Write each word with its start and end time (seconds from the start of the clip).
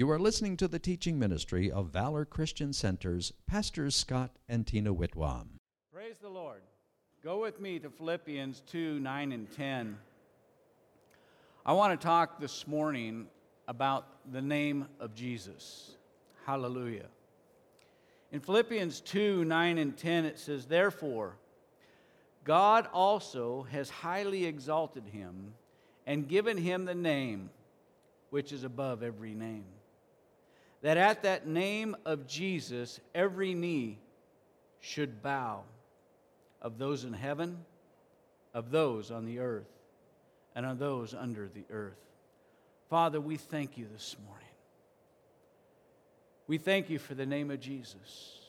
You 0.00 0.10
are 0.10 0.18
listening 0.18 0.56
to 0.56 0.66
the 0.66 0.78
teaching 0.78 1.18
ministry 1.18 1.70
of 1.70 1.90
Valor 1.90 2.24
Christian 2.24 2.72
Center's 2.72 3.34
Pastors 3.46 3.94
Scott 3.94 4.30
and 4.48 4.66
Tina 4.66 4.94
Whitwam. 4.94 5.58
Praise 5.92 6.16
the 6.22 6.30
Lord. 6.30 6.62
Go 7.22 7.42
with 7.42 7.60
me 7.60 7.78
to 7.80 7.90
Philippians 7.90 8.62
2 8.66 8.98
9 8.98 9.32
and 9.32 9.52
10. 9.52 9.98
I 11.66 11.74
want 11.74 12.00
to 12.00 12.02
talk 12.02 12.40
this 12.40 12.66
morning 12.66 13.26
about 13.68 14.06
the 14.32 14.40
name 14.40 14.86
of 15.00 15.14
Jesus. 15.14 15.90
Hallelujah. 16.46 17.08
In 18.32 18.40
Philippians 18.40 19.02
2 19.02 19.44
9 19.44 19.76
and 19.76 19.94
10, 19.94 20.24
it 20.24 20.38
says, 20.38 20.64
Therefore, 20.64 21.36
God 22.44 22.88
also 22.94 23.66
has 23.70 23.90
highly 23.90 24.46
exalted 24.46 25.04
him 25.08 25.52
and 26.06 26.26
given 26.26 26.56
him 26.56 26.86
the 26.86 26.94
name 26.94 27.50
which 28.30 28.50
is 28.50 28.64
above 28.64 29.02
every 29.02 29.34
name. 29.34 29.66
That 30.82 30.96
at 30.96 31.22
that 31.22 31.46
name 31.46 31.96
of 32.04 32.26
Jesus, 32.26 33.00
every 33.14 33.54
knee 33.54 33.98
should 34.80 35.22
bow 35.22 35.62
of 36.62 36.78
those 36.78 37.04
in 37.04 37.12
heaven, 37.12 37.64
of 38.54 38.70
those 38.70 39.10
on 39.10 39.26
the 39.26 39.40
earth, 39.40 39.68
and 40.54 40.64
of 40.64 40.78
those 40.78 41.14
under 41.14 41.48
the 41.48 41.64
earth. 41.70 41.98
Father, 42.88 43.20
we 43.20 43.36
thank 43.36 43.78
you 43.78 43.86
this 43.92 44.16
morning. 44.26 44.46
We 46.46 46.58
thank 46.58 46.90
you 46.90 46.98
for 46.98 47.14
the 47.14 47.26
name 47.26 47.50
of 47.50 47.60
Jesus 47.60 48.40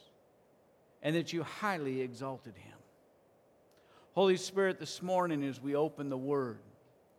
and 1.04 1.16
that 1.16 1.34
you 1.34 1.44
highly 1.44 2.02
exalted 2.02 2.56
him. 2.56 2.78
Holy 4.14 4.38
Spirit, 4.38 4.80
this 4.80 5.02
morning 5.02 5.44
as 5.44 5.62
we 5.62 5.76
open 5.76 6.10
the 6.10 6.18
Word, 6.18 6.60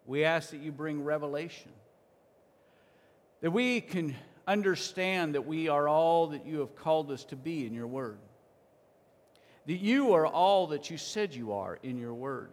we 0.06 0.24
ask 0.24 0.50
that 0.50 0.60
you 0.60 0.72
bring 0.72 1.02
revelation, 1.02 1.70
that 3.40 3.50
we 3.50 3.80
can 3.80 4.14
understand 4.46 5.34
that 5.34 5.46
we 5.46 5.68
are 5.68 5.88
all 5.88 6.28
that 6.28 6.46
you 6.46 6.60
have 6.60 6.74
called 6.76 7.10
us 7.10 7.24
to 7.26 7.36
be 7.36 7.66
in 7.66 7.74
your 7.74 7.86
Word, 7.86 8.18
that 9.66 9.78
you 9.78 10.14
are 10.14 10.26
all 10.26 10.68
that 10.68 10.90
you 10.90 10.98
said 10.98 11.34
you 11.34 11.52
are 11.52 11.78
in 11.82 11.98
your 11.98 12.14
Word. 12.14 12.50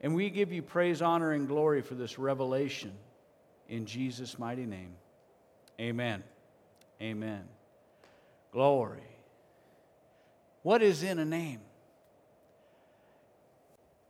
And 0.00 0.14
we 0.14 0.28
give 0.28 0.52
you 0.52 0.60
praise, 0.62 1.00
honor, 1.00 1.32
and 1.32 1.48
glory 1.48 1.80
for 1.80 1.94
this 1.94 2.18
revelation 2.18 2.92
in 3.68 3.86
Jesus' 3.86 4.38
mighty 4.38 4.66
name. 4.66 4.94
Amen. 5.80 6.22
Amen. 7.00 7.44
Glory. 8.52 9.02
What 10.62 10.82
is 10.82 11.02
in 11.02 11.18
a 11.18 11.24
name? 11.24 11.60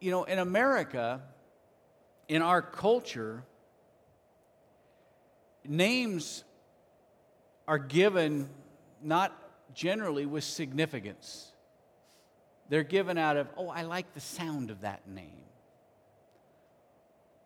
You 0.01 0.11
know, 0.11 0.25
in 0.25 0.39
America, 0.39 1.23
in 2.28 2.43
our 2.43 2.61
culture, 2.61 3.45
names 5.67 6.45
are 7.67 7.79
given 7.79 8.48
not 9.03 9.33
generally 9.75 10.27
with 10.27 10.45
significance. 10.45 11.53
They're 12.69 12.83
given 12.83 13.19
out 13.19 13.37
of, 13.37 13.48
oh, 13.56 13.69
I 13.69 13.83
like 13.83 14.15
the 14.15 14.21
sound 14.21 14.71
of 14.71 14.83
that 14.83 15.06
name. 15.09 15.43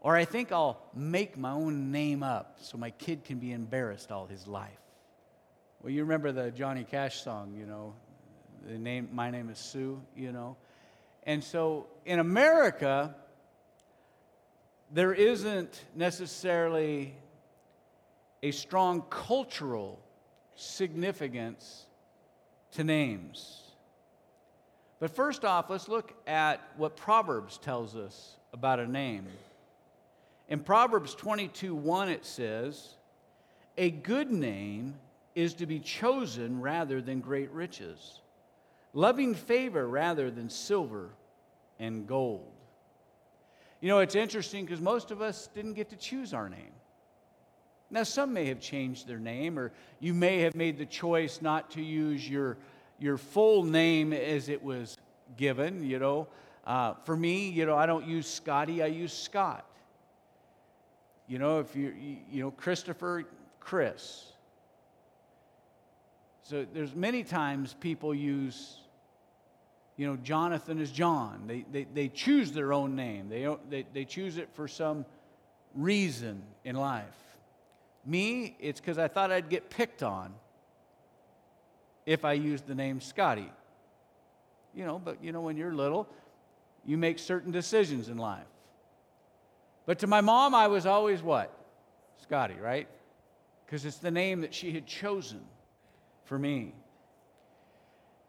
Or 0.00 0.16
I 0.16 0.25
think 0.25 0.52
I'll 0.52 0.80
make 0.94 1.36
my 1.36 1.50
own 1.50 1.91
name 1.91 2.22
up 2.22 2.58
so 2.60 2.78
my 2.78 2.91
kid 2.91 3.25
can 3.25 3.38
be 3.38 3.52
embarrassed 3.52 4.12
all 4.12 4.27
his 4.27 4.47
life. 4.47 4.70
Well, 5.83 5.92
you 5.92 6.02
remember 6.02 6.30
the 6.32 6.50
Johnny 6.50 6.84
Cash 6.84 7.22
song, 7.22 7.55
you 7.58 7.66
know, 7.66 7.94
the 8.66 8.78
name, 8.78 9.08
my 9.12 9.30
name 9.30 9.48
is 9.48 9.58
Sue, 9.58 10.00
you 10.16 10.32
know. 10.32 10.56
And 11.25 11.42
so 11.42 11.86
in 12.05 12.20
America, 12.20 13.14
there 14.92 15.12
isn't 15.12 15.84
necessarily 15.94 17.14
a 18.42 18.50
strong 18.50 19.03
cultural 19.10 20.00
significance 20.58 21.86
to 22.72 22.84
names. 22.84 23.62
But 25.00 25.14
first 25.14 25.44
off, 25.44 25.70
let's 25.70 25.88
look 25.88 26.12
at 26.26 26.60
what 26.76 26.96
Proverbs 26.96 27.58
tells 27.58 27.94
us 27.94 28.36
about 28.52 28.80
a 28.80 28.86
name. 28.86 29.26
In 30.48 30.60
Proverbs 30.60 31.14
22 31.14 31.74
1, 31.74 32.08
it 32.08 32.24
says, 32.24 32.94
A 33.76 33.91
good 33.91 34.32
name 34.32 34.94
is 35.34 35.54
to 35.54 35.66
be 35.66 35.78
chosen 35.78 36.60
rather 36.60 37.00
than 37.00 37.20
great 37.20 37.50
riches, 37.52 38.20
loving 38.92 39.34
favor 39.34 39.86
rather 39.86 40.30
than 40.30 40.50
silver 40.50 41.10
and 41.78 42.06
gold. 42.06 42.50
You 43.80 43.88
know, 43.88 44.00
it's 44.00 44.16
interesting 44.16 44.64
because 44.64 44.80
most 44.80 45.12
of 45.12 45.22
us 45.22 45.48
didn't 45.54 45.74
get 45.74 45.91
to 45.91 45.97
choose 45.97 46.34
our 46.34 46.48
name. 46.48 46.72
Now, 47.91 48.03
some 48.03 48.34
may 48.34 48.47
have 48.47 48.60
changed 48.60 49.06
their 49.06 49.19
name, 49.19 49.59
or 49.59 49.72
you 49.99 50.12
may 50.12 50.41
have 50.41 50.54
made 50.54 50.76
the 50.76 50.87
choice 50.87 51.41
not 51.41 51.71
to 51.71 51.82
use 51.82 52.28
your, 52.28 52.59
your 52.99 53.16
full 53.16 53.65
name 53.65 54.12
as 54.12 54.50
it 54.50 54.62
was 54.62 54.97
given, 55.37 55.82
you 55.82 55.98
know. 55.98 56.28
Uh, 56.66 56.94
for 57.04 57.16
me, 57.16 57.48
you 57.48 57.65
know, 57.65 57.77
I 57.77 57.87
don't 57.87 58.06
use 58.06 58.27
Scotty, 58.27 58.82
I 58.82 58.87
use 58.87 59.12
Scott. 59.12 59.65
You 61.27 61.38
know, 61.38 61.60
if 61.60 61.75
you, 61.75 61.94
you 62.31 62.43
know, 62.43 62.50
Christopher, 62.50 63.25
Chris. 63.59 64.32
So 66.43 66.66
there's 66.75 66.94
many 66.94 67.25
times 67.25 67.75
people 67.81 68.15
use, 68.15 68.78
you 69.97 70.06
know, 70.06 70.16
Jonathan 70.16 70.78
is 70.78 70.91
John. 70.91 71.44
They, 71.47 71.65
they, 71.72 71.87
they 71.94 72.09
choose 72.09 72.53
their 72.53 72.75
own 72.75 72.94
name, 72.97 73.31
they, 73.31 73.48
they, 73.71 73.87
they 73.94 74.04
choose 74.04 74.37
it 74.37 74.50
for 74.53 74.69
some 74.69 75.06
reason 75.75 76.43
in 76.65 76.77
life. 76.77 77.04
Me, 78.04 78.56
it's 78.60 78.81
because 78.81 78.98
I 78.98 79.09
thought 79.09 79.31
I'd 79.31 79.48
get 79.48 79.70
picked 79.70 80.03
on 80.03 80.34
if 82.06 82.25
I 82.25 82.32
used 82.32 82.66
the 82.66 82.75
name 82.75 83.00
Scotty. 83.00 83.50
You 84.75 84.84
know, 84.86 84.98
but 84.98 85.22
you 85.22 85.32
know, 85.32 85.41
when 85.41 85.56
you're 85.56 85.75
little, 85.75 86.09
you 86.84 86.97
make 86.97 87.19
certain 87.19 87.50
decisions 87.50 88.09
in 88.09 88.16
life. 88.16 88.47
But 89.86 89.98
to 90.00 90.06
my 90.06 90.20
mom, 90.20 90.54
I 90.54 90.69
was 90.69 90.86
always 90.86 91.22
what? 91.22 91.53
Scotty, 92.22 92.54
right? 92.54 92.88
Because 93.64 93.84
it's 93.84 93.98
the 93.98 94.10
name 94.10 94.42
that 94.42 94.54
she 94.54 94.72
had 94.72 94.86
chosen 94.86 95.41
for 96.25 96.38
me. 96.38 96.75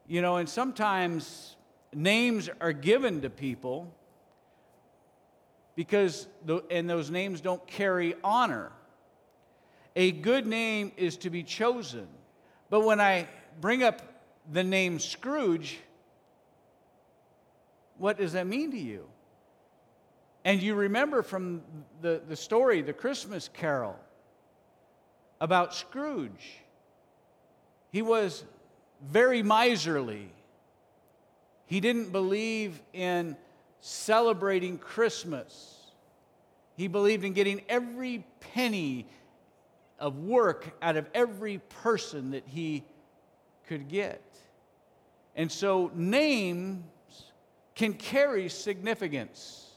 You 0.07 0.21
know, 0.21 0.37
and 0.37 0.49
sometimes 0.49 1.55
names 1.93 2.49
are 2.59 2.73
given 2.73 3.21
to 3.21 3.29
people 3.29 3.93
because, 5.75 6.27
the, 6.45 6.63
and 6.69 6.89
those 6.89 7.09
names 7.09 7.41
don't 7.41 7.65
carry 7.67 8.15
honor. 8.23 8.71
A 9.95 10.11
good 10.11 10.45
name 10.45 10.91
is 10.97 11.17
to 11.17 11.29
be 11.29 11.43
chosen. 11.43 12.07
But 12.69 12.81
when 12.81 13.01
I 13.01 13.27
bring 13.59 13.83
up 13.83 14.01
the 14.51 14.63
name 14.63 14.99
Scrooge, 14.99 15.79
what 17.97 18.17
does 18.17 18.33
that 18.33 18.47
mean 18.47 18.71
to 18.71 18.77
you? 18.77 19.07
And 20.45 20.61
you 20.61 20.75
remember 20.75 21.21
from 21.21 21.61
the, 22.01 22.21
the 22.27 22.35
story, 22.35 22.81
the 22.81 22.93
Christmas 22.93 23.49
carol, 23.51 23.97
about 25.41 25.73
Scrooge. 25.73 26.59
He 27.91 28.01
was 28.01 28.43
very 29.01 29.43
miserly. 29.43 30.31
He 31.65 31.79
didn't 31.79 32.11
believe 32.11 32.81
in 32.93 33.35
celebrating 33.81 34.77
Christmas. 34.77 35.75
He 36.75 36.87
believed 36.87 37.25
in 37.25 37.33
getting 37.33 37.61
every 37.67 38.23
penny 38.39 39.07
of 39.99 40.17
work 40.19 40.75
out 40.81 40.97
of 40.97 41.07
every 41.13 41.59
person 41.83 42.31
that 42.31 42.43
he 42.47 42.83
could 43.67 43.87
get. 43.87 44.23
And 45.35 45.51
so 45.51 45.91
names 45.93 46.83
can 47.75 47.93
carry 47.93 48.49
significance. 48.49 49.67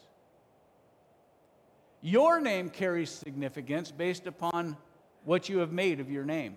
Your 2.01 2.41
name 2.41 2.69
carries 2.69 3.11
significance 3.11 3.93
based 3.93 4.27
upon 4.27 4.77
what 5.25 5.49
you 5.49 5.59
have 5.59 5.73
made 5.73 6.01
of 6.01 6.11
your 6.11 6.25
name. 6.25 6.57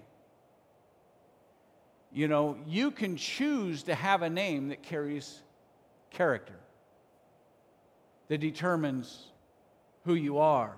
You 2.12 2.28
know, 2.28 2.58
you 2.66 2.92
can 2.92 3.18
choose 3.18 3.84
to 3.84 3.94
have 3.94 4.22
a 4.22 4.30
name 4.30 4.70
that 4.70 4.82
carries 4.82 5.44
character, 6.10 6.56
that 8.30 8.40
determines 8.40 9.28
who 10.06 10.16
you 10.16 10.38
are. 10.38 10.76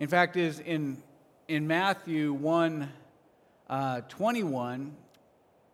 In 0.00 0.08
fact, 0.08 0.38
is 0.38 0.60
in, 0.60 0.96
in 1.46 1.66
Matthew 1.66 2.32
1 2.32 2.90
uh, 3.68 4.00
21, 4.08 4.96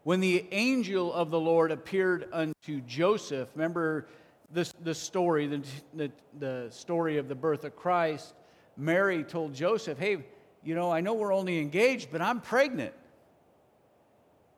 when 0.03 0.19
the 0.19 0.45
angel 0.51 1.13
of 1.13 1.31
the 1.31 1.39
Lord 1.39 1.71
appeared 1.71 2.29
unto 2.33 2.81
Joseph, 2.89 3.49
remember 3.55 4.09
this, 4.51 4.73
the 4.83 4.97
story, 4.97 5.47
the, 5.47 5.63
the, 5.95 6.11
the 6.41 6.67
story 6.71 7.19
of 7.19 7.29
the 7.29 7.37
birth 7.37 7.63
of 7.63 7.77
Christ. 7.77 8.35
Mary 8.77 9.23
told 9.23 9.55
Joseph, 9.55 9.97
Hey, 9.97 10.25
you 10.65 10.75
know, 10.75 10.91
I 10.91 11.03
know 11.03 11.15
we're 11.15 11.33
only 11.33 11.61
engaged, 11.61 12.09
but 12.11 12.21
I'm 12.21 12.41
pregnant. 12.41 12.95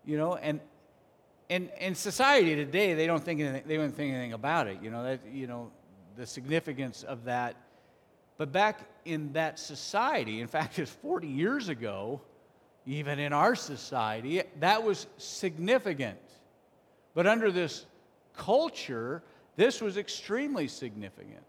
You 0.07 0.17
know, 0.17 0.37
and 0.37 0.61
in, 1.51 1.69
in 1.79 1.95
society 1.95 2.57
today, 2.57 2.95
they 2.95 3.07
don't 3.07 3.23
think 3.23 3.43
anything, 3.43 3.65
they 3.67 3.77
don't 3.77 3.95
think 3.95 4.15
anything 4.15 4.33
about 4.33 4.67
it. 4.67 4.79
You 4.83 4.91
know, 4.91 5.03
that, 5.03 5.21
you 5.31 5.47
know, 5.47 5.71
the 6.17 6.25
significance 6.25 7.03
of 7.03 7.25
that 7.25 7.55
But 8.39 8.53
back 8.53 8.89
in 9.05 9.33
that 9.35 9.59
society, 9.59 10.41
in 10.41 10.47
fact, 10.47 10.79
it's 10.79 10.91
40 10.91 11.27
years 11.27 11.69
ago, 11.69 12.23
even 12.87 13.19
in 13.19 13.33
our 13.35 13.55
society, 13.55 14.43
that 14.61 14.83
was 14.83 15.07
significant. 15.19 16.19
But 17.15 17.27
under 17.27 17.51
this 17.51 17.85
culture, 18.35 19.23
this 19.57 19.83
was 19.83 19.97
extremely 19.97 20.69
significant. 20.69 21.43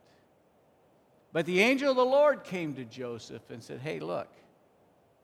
But 1.31 1.45
the 1.45 1.62
angel 1.62 1.91
of 1.91 1.95
the 1.95 2.03
Lord 2.03 2.44
came 2.44 2.74
to 2.74 2.83
Joseph 2.83 3.44
and 3.51 3.63
said, 3.63 3.80
Hey, 3.80 4.00
look, 4.00 4.27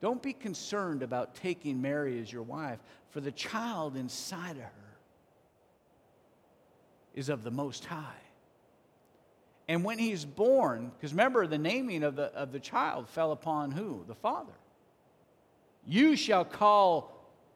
don't 0.02 0.22
be 0.22 0.34
concerned 0.34 1.02
about 1.02 1.34
taking 1.34 1.82
Mary 1.82 2.22
as 2.22 2.32
your 2.32 2.44
wife, 2.44 2.78
for 3.10 3.22
the 3.22 3.32
child 3.32 3.98
inside 3.98 4.58
of 4.58 4.58
her 4.58 4.72
is 7.16 7.30
of 7.30 7.44
the 7.44 7.50
Most 7.50 7.86
High. 7.86 8.25
And 9.68 9.84
when 9.84 9.98
he's 9.98 10.26
born, 10.26 10.92
because 10.96 11.12
remember, 11.12 11.48
the 11.48 11.58
naming 11.58 12.04
of 12.04 12.16
the, 12.16 12.26
of 12.34 12.52
the 12.52 12.60
child 12.60 13.10
fell 13.10 13.32
upon 13.32 13.72
who? 13.72 14.04
The 14.08 14.16
Father. 14.16 14.54
You 15.88 16.16
shall 16.16 16.46
call 16.46 17.12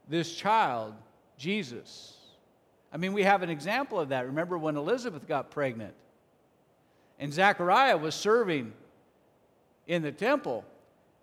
this 0.07 0.33
child 0.33 0.95
Jesus. 1.37 2.15
I 2.91 2.97
mean, 2.97 3.13
we 3.13 3.23
have 3.23 3.43
an 3.43 3.49
example 3.49 3.99
of 3.99 4.09
that. 4.09 4.25
Remember 4.25 4.57
when 4.57 4.75
Elizabeth 4.75 5.27
got 5.27 5.51
pregnant 5.51 5.93
and 7.19 7.31
Zechariah 7.31 7.97
was 7.97 8.15
serving 8.15 8.73
in 9.85 10.01
the 10.01 10.11
temple? 10.11 10.65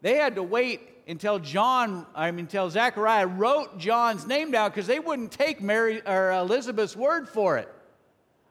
They 0.03 0.17
had 0.17 0.37
to 0.37 0.43
wait 0.43 0.81
until 1.09 1.39
John, 1.39 2.07
I 2.15 2.31
mean, 2.31 2.41
until 2.41 2.71
Zechariah 2.71 3.27
wrote 3.27 3.79
John's 3.79 4.27
name 4.27 4.53
down 4.53 4.71
because 4.71 4.87
they 4.87 5.01
wouldn't 5.01 5.33
take 5.33 5.61
Mary 5.61 6.01
or 6.07 6.33
Elizabeth's 6.33 6.97
word 6.97 7.29
for 7.29 7.59
it. 7.59 7.73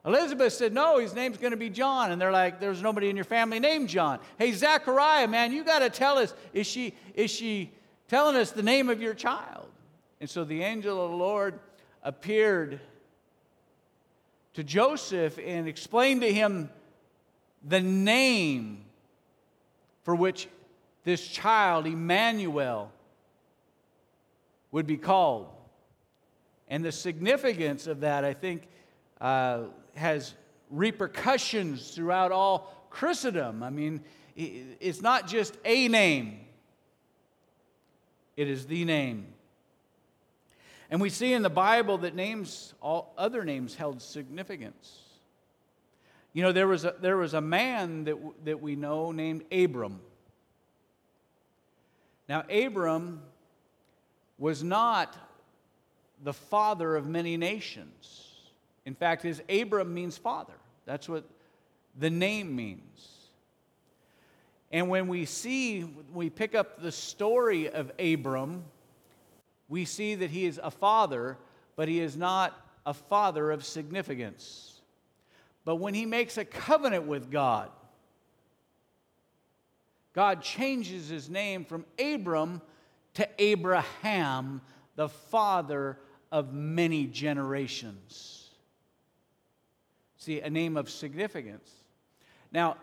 Elizabeth 0.06 0.54
said, 0.54 0.74
No, 0.74 1.00
his 1.00 1.16
name's 1.16 1.38
going 1.38 1.52
to 1.52 1.58
be 1.58 1.70
John. 1.70 2.12
And 2.12 2.22
they're 2.22 2.32
like, 2.32 2.60
There's 2.60 2.82
nobody 2.82 3.10
in 3.10 3.16
your 3.16 3.26
family 3.26 3.60
named 3.60 3.90
John. 3.90 4.20
Hey, 4.38 4.52
Zachariah, 4.52 5.28
man, 5.28 5.52
you 5.52 5.64
got 5.64 5.80
to 5.80 5.90
tell 5.90 6.18
us, 6.18 6.34
is 6.54 6.68
she, 6.68 6.94
is 7.16 7.32
she 7.32 7.72
telling 8.08 8.36
us 8.36 8.52
the 8.52 8.64
name 8.64 8.90
of 8.90 9.02
your 9.02 9.14
child? 9.14 9.68
And 10.22 10.30
so 10.30 10.44
the 10.44 10.62
angel 10.62 11.04
of 11.04 11.12
the 11.12 11.18
Lord 11.18 11.60
appeared 12.04 12.80
to 14.54 14.64
Joseph 14.64 15.38
and 15.44 15.68
explained 15.68 16.22
to 16.22 16.32
him 16.32 16.70
the 17.68 17.82
name 17.82 18.86
for 20.04 20.16
which 20.16 20.48
this 21.04 21.28
child, 21.28 21.88
Emmanuel, 21.88 22.92
would 24.72 24.86
be 24.86 24.98
called. 24.98 25.48
And 26.68 26.86
the 26.86 26.92
significance 26.92 27.88
of 27.88 28.02
that, 28.02 28.24
I 28.24 28.34
think, 28.34 28.68
uh, 29.20 29.64
has 29.96 30.34
repercussions 30.70 31.92
throughout 31.92 32.32
all 32.32 32.88
Christendom. 32.90 33.64
I 33.64 33.70
mean, 33.70 34.02
it's 34.36 35.02
not 35.02 35.28
just 35.28 35.58
a 35.66 35.88
name, 35.88 36.40
it 38.38 38.48
is 38.48 38.66
the 38.66 38.86
name. 38.86 39.28
And 40.92 41.02
we 41.02 41.10
see 41.10 41.34
in 41.34 41.42
the 41.42 41.50
Bible 41.50 41.98
that 42.00 42.16
names, 42.16 42.74
all 42.82 43.14
other 43.18 43.44
names 43.44 43.76
held 43.76 44.02
significance. 44.02 45.00
You 46.32 46.44
know, 46.44 46.52
there 46.52 46.68
was 46.68 46.86
a, 46.86 46.94
there 47.00 47.18
was 47.18 47.34
a 47.34 47.42
man 47.42 48.04
that, 48.04 48.18
that 48.44 48.62
we 48.62 48.76
know 48.76 49.12
named 49.12 49.46
Abram. 49.52 50.00
Now, 52.28 52.44
Abram 52.50 53.22
was 54.38 54.64
not 54.64 55.16
the 56.24 56.34
father 56.34 56.96
of 56.96 57.08
many 57.08 57.38
nations. 57.38 58.25
In 58.86 58.96
fact, 58.96 59.24
his 59.24 59.42
Abram 59.50 59.94
means 59.94 60.18
father. 60.18 60.54
That's 60.86 61.10
what 61.10 61.26
the 61.98 62.10
name 62.10 62.56
means. 62.56 62.82
And 64.72 64.90
when 64.90 65.08
we 65.08 65.26
see, 65.26 65.86
we 66.14 66.30
pick 66.30 66.54
up 66.54 66.82
the 66.82 66.92
story 66.92 67.70
of 67.70 67.92
Abram, 68.00 68.66
we 69.68 69.86
see 69.86 70.16
that 70.16 70.30
he 70.30 70.46
is 70.46 70.60
a 70.62 70.70
father, 70.70 71.38
but 71.76 71.88
he 71.88 72.00
is 72.00 72.16
not 72.16 72.54
a 72.86 72.94
father 72.94 73.52
of 73.52 73.66
significance. 73.66 74.82
But 75.64 75.78
when 75.78 75.94
he 75.94 76.06
makes 76.06 76.38
a 76.38 76.46
covenant 76.46 77.08
with 77.08 77.32
God, 77.32 77.72
God 80.14 80.42
changes 80.42 81.10
his 81.10 81.30
name 81.30 81.66
from 81.66 81.86
Abram 82.00 82.62
to 83.16 83.28
Abraham, 83.40 84.62
the 84.96 85.10
father 85.10 85.98
of 86.32 86.54
many 86.54 87.08
generations. 87.08 88.45
See, 90.26 90.42
a 90.42 90.50
name 90.50 90.76
of 90.76 90.90
significance. 90.90 91.70
Now, 92.52 92.78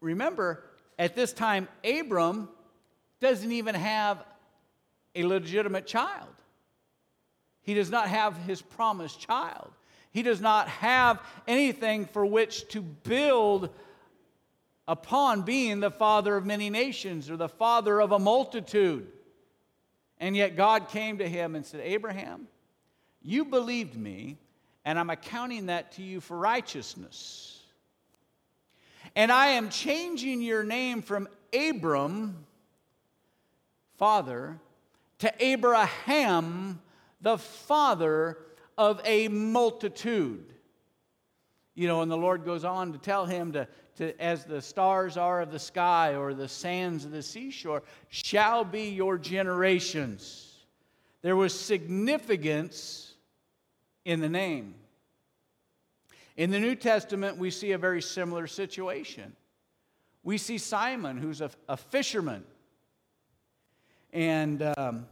remember, 0.00 0.62
at 0.96 1.16
this 1.16 1.32
time, 1.32 1.66
Abram 1.82 2.48
doesn't 3.18 3.50
even 3.50 3.74
have 3.74 4.22
a 5.16 5.24
legitimate 5.24 5.84
child. 5.84 6.28
He 7.62 7.74
does 7.74 7.90
not 7.90 8.06
have 8.06 8.36
his 8.36 8.62
promised 8.62 9.18
child. 9.18 9.72
He 10.12 10.22
does 10.22 10.40
not 10.40 10.68
have 10.68 11.20
anything 11.48 12.06
for 12.06 12.24
which 12.24 12.68
to 12.68 12.82
build 12.82 13.70
upon 14.86 15.42
being 15.42 15.80
the 15.80 15.90
father 15.90 16.36
of 16.36 16.46
many 16.46 16.70
nations 16.70 17.30
or 17.30 17.36
the 17.36 17.48
father 17.48 18.00
of 18.00 18.12
a 18.12 18.20
multitude. 18.20 19.08
And 20.20 20.36
yet 20.36 20.54
God 20.54 20.88
came 20.88 21.18
to 21.18 21.28
him 21.28 21.56
and 21.56 21.66
said, 21.66 21.80
Abraham, 21.82 22.46
you 23.22 23.44
believed 23.44 23.96
me 23.96 24.38
and 24.84 24.98
I'm 24.98 25.10
accounting 25.10 25.66
that 25.66 25.92
to 25.92 26.02
you 26.02 26.20
for 26.20 26.36
righteousness. 26.36 27.60
And 29.14 29.30
I 29.30 29.48
am 29.48 29.68
changing 29.68 30.42
your 30.42 30.64
name 30.64 31.02
from 31.02 31.28
Abram, 31.52 32.44
father, 33.96 34.58
to 35.18 35.32
Abraham, 35.38 36.80
the 37.20 37.38
father 37.38 38.38
of 38.76 39.00
a 39.04 39.28
multitude. 39.28 40.54
You 41.74 41.88
know, 41.88 42.02
and 42.02 42.10
the 42.10 42.16
Lord 42.16 42.44
goes 42.44 42.64
on 42.64 42.92
to 42.92 42.98
tell 42.98 43.26
him 43.26 43.52
to, 43.52 43.68
to 43.96 44.20
as 44.20 44.44
the 44.44 44.60
stars 44.60 45.16
are 45.16 45.40
of 45.40 45.52
the 45.52 45.58
sky 45.58 46.16
or 46.16 46.34
the 46.34 46.48
sands 46.48 47.04
of 47.04 47.12
the 47.12 47.22
seashore, 47.22 47.82
shall 48.08 48.64
be 48.64 48.90
your 48.90 49.18
generations. 49.18 50.66
There 51.22 51.36
was 51.36 51.58
significance 51.58 53.11
in 54.04 54.20
the 54.20 54.28
name. 54.28 54.74
In 56.36 56.50
the 56.50 56.60
New 56.60 56.74
Testament, 56.74 57.36
we 57.36 57.50
see 57.50 57.72
a 57.72 57.78
very 57.78 58.02
similar 58.02 58.46
situation. 58.46 59.36
We 60.22 60.38
see 60.38 60.58
Simon, 60.58 61.18
who's 61.18 61.40
a, 61.40 61.50
a 61.68 61.76
fisherman. 61.76 62.44
And, 64.12 64.62
um, 64.76 65.06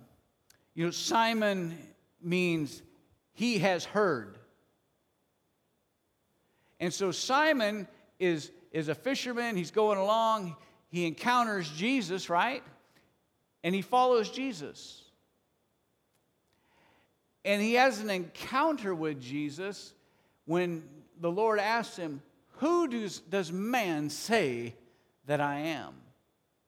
you 0.75 0.85
know, 0.85 0.90
Simon 0.90 1.76
means 2.23 2.82
he 3.32 3.59
has 3.59 3.85
heard. 3.85 4.38
And 6.78 6.92
so 6.92 7.12
Simon 7.12 7.87
is, 8.18 8.50
is 8.73 8.88
a 8.88 8.94
fisherman. 8.94 9.56
He's 9.56 9.70
going 9.70 9.99
along. 9.99 10.56
He 10.88 11.06
encounters 11.06 11.68
Jesus, 11.70 12.30
right? 12.30 12.62
And 13.62 13.75
he 13.75 13.82
follows 13.82 14.30
Jesus 14.30 15.09
and 17.44 17.62
he 17.62 17.75
has 17.75 18.00
an 18.00 18.11
encounter 18.11 18.94
with 18.94 19.20
Jesus 19.20 19.94
when 20.44 20.82
the 21.20 21.30
Lord 21.30 21.59
asks 21.59 21.97
him, 21.97 22.23
Who 22.59 22.88
does, 22.88 23.20
does 23.20 23.52
man 23.52 24.11
say 24.11 24.75
that 25.26 25.40
I 25.40 25.59
am? 25.61 25.94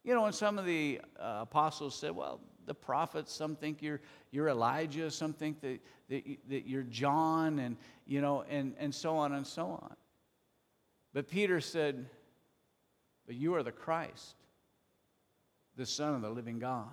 You 0.05 0.15
know, 0.15 0.25
and 0.25 0.35
some 0.35 0.59
of 0.59 0.65
the 0.65 1.01
uh, 1.19 1.39
apostles 1.43 1.95
said, 1.95 2.13
Well, 2.13 2.41
the 2.67 2.75
prophets, 2.75 3.33
some 3.33 3.57
think 3.57 3.83
you're, 3.83 4.01
you're 4.31 4.49
Elijah, 4.49 5.11
some 5.11 5.33
think 5.33 5.61
that, 5.61 5.81
that, 6.09 6.25
that 6.49 6.67
you're 6.67 6.85
John, 6.85 7.59
and, 7.59 7.77
you 8.07 8.21
know, 8.21 8.45
and, 8.49 8.75
and 8.79 8.95
so 8.95 9.17
on 9.17 9.33
and 9.33 9.47
so 9.47 9.67
on. 9.67 9.95
But 11.13 11.29
Peter 11.29 11.61
said, 11.61 12.07
But 13.27 13.37
you 13.37 13.55
are 13.57 13.63
the 13.63 13.73
Christ, 13.73 14.37
the 15.77 15.87
Son 15.87 16.15
of 16.15 16.23
the 16.23 16.31
living 16.31 16.59
God. 16.59 16.89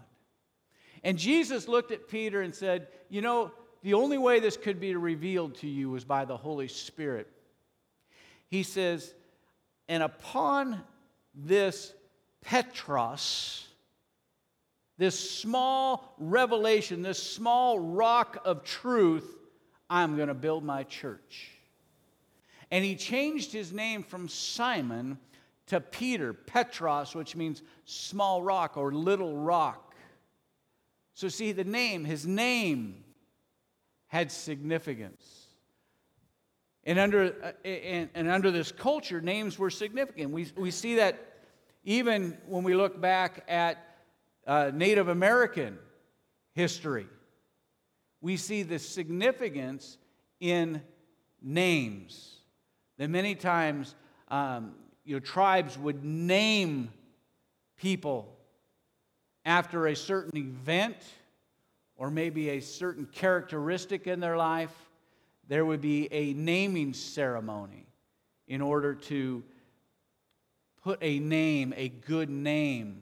And 1.03 1.17
Jesus 1.17 1.67
looked 1.67 1.91
at 1.91 2.09
Peter 2.09 2.41
and 2.41 2.53
said, 2.53 2.87
You 3.09 3.21
know, 3.21 3.51
the 3.81 3.93
only 3.93 4.17
way 4.17 4.39
this 4.39 4.57
could 4.57 4.79
be 4.79 4.95
revealed 4.95 5.55
to 5.55 5.67
you 5.67 5.95
is 5.95 6.03
by 6.03 6.25
the 6.25 6.37
Holy 6.37 6.67
Spirit. 6.67 7.27
He 8.47 8.63
says, 8.63 9.13
and 9.87 10.03
upon 10.03 10.81
this 11.33 11.93
Petros, 12.41 13.67
this 14.97 15.17
small 15.17 16.13
revelation, 16.17 17.01
this 17.01 17.21
small 17.21 17.79
rock 17.79 18.41
of 18.43 18.63
truth, 18.63 19.37
I'm 19.89 20.15
going 20.15 20.27
to 20.27 20.33
build 20.33 20.63
my 20.63 20.83
church. 20.83 21.51
And 22.71 22.85
he 22.85 22.95
changed 22.95 23.51
his 23.51 23.71
name 23.71 24.03
from 24.03 24.27
Simon 24.27 25.17
to 25.67 25.79
Peter, 25.79 26.33
Petros, 26.33 27.15
which 27.15 27.35
means 27.35 27.61
small 27.85 28.43
rock 28.43 28.77
or 28.77 28.91
little 28.91 29.35
rock. 29.35 29.95
So, 31.13 31.27
see, 31.27 31.51
the 31.51 31.63
name, 31.63 32.05
his 32.05 32.25
name, 32.25 33.03
had 34.09 34.31
significance. 34.31 35.47
And 36.83 36.99
under, 36.99 37.35
uh, 37.43 37.51
and, 37.67 38.09
and, 38.13 38.29
under 38.29 38.51
this 38.51 38.71
culture, 38.71 39.21
names 39.21 39.57
were 39.57 39.69
significant. 39.69 40.31
We, 40.31 40.47
we 40.55 40.71
see 40.71 40.95
that 40.95 41.19
even 41.83 42.37
when 42.47 42.63
we 42.63 42.73
look 42.73 42.99
back 42.99 43.45
at 43.47 43.77
uh, 44.47 44.71
Native 44.73 45.07
American 45.07 45.77
history, 46.53 47.05
we 48.21 48.37
see 48.37 48.63
the 48.63 48.79
significance 48.79 49.97
in 50.39 50.81
names. 51.41 52.37
That 52.97 53.09
many 53.09 53.35
times, 53.35 53.95
um, 54.29 54.73
you 55.05 55.15
know, 55.15 55.19
tribes 55.19 55.77
would 55.77 56.03
name 56.03 56.89
people 57.77 58.35
after 59.45 59.87
a 59.87 59.95
certain 59.95 60.37
event 60.37 60.97
or 61.99 62.09
maybe 62.09 62.49
a 62.51 62.61
certain 62.61 63.05
characteristic 63.05 64.07
in 64.07 64.21
their 64.21 64.37
life. 64.37 64.73
There 65.49 65.65
would 65.65 65.81
be 65.81 66.07
a 66.11 66.33
naming 66.33 66.93
ceremony 66.93 67.85
in 68.47 68.61
order 68.61 68.95
to 68.95 69.43
put 70.81 70.97
a 71.01 71.19
name, 71.19 71.73
a 71.75 71.89
good 71.89 72.29
name, 72.29 73.01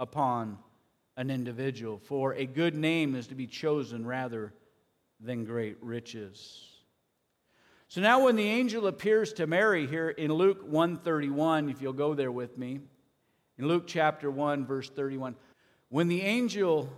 upon 0.00 0.58
an 1.16 1.30
individual. 1.30 1.98
For 1.98 2.34
a 2.34 2.44
good 2.44 2.74
name 2.74 3.14
is 3.14 3.28
to 3.28 3.36
be 3.36 3.46
chosen 3.46 4.04
rather 4.04 4.52
than 5.20 5.44
great 5.44 5.76
riches. 5.80 6.66
So 7.86 8.00
now 8.00 8.24
when 8.24 8.34
the 8.34 8.48
angel 8.48 8.88
appears 8.88 9.32
to 9.34 9.46
Mary 9.46 9.86
here 9.86 10.10
in 10.10 10.32
Luke 10.32 10.62
131, 10.66 11.68
if 11.68 11.80
you'll 11.80 11.92
go 11.92 12.14
there 12.14 12.32
with 12.32 12.58
me, 12.58 12.80
in 13.58 13.68
Luke 13.68 13.84
chapter 13.86 14.28
1 14.28 14.66
verse 14.66 14.90
31, 14.90 15.36
when 15.88 16.08
the 16.08 16.22
angel 16.22 16.90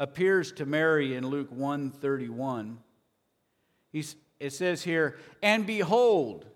appears 0.00 0.50
to 0.50 0.66
Mary 0.66 1.14
in 1.14 1.28
Luke 1.28 1.52
131, 1.52 2.78
it 3.92 4.52
says 4.52 4.82
here, 4.82 5.16
"And 5.40 5.64
behold, 5.64 6.46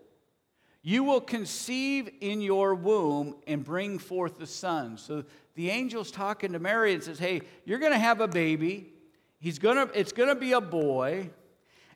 you 0.83 1.05
will 1.05 1.21
conceive 1.21 2.11
in 2.21 2.41
your 2.41 2.75
womb 2.75 3.37
and 3.47 3.63
bring 3.63 4.01
forth 4.01 4.39
the 4.39 4.47
son." 4.47 4.99
So 4.99 5.25
the 5.55 5.71
angel's 5.71 6.11
talking 6.11 6.53
to 6.53 6.59
Mary 6.59 6.95
and 6.95 7.03
says, 7.03 7.19
Hey, 7.19 7.43
you're 7.65 7.79
going 7.79 7.93
to 7.93 7.99
have 7.99 8.21
a 8.21 8.29
baby. 8.29 8.93
He's 9.39 9.59
gonna, 9.59 9.89
it's 9.95 10.13
going 10.13 10.29
to 10.29 10.35
be 10.35 10.53
a 10.53 10.61
boy, 10.61 11.31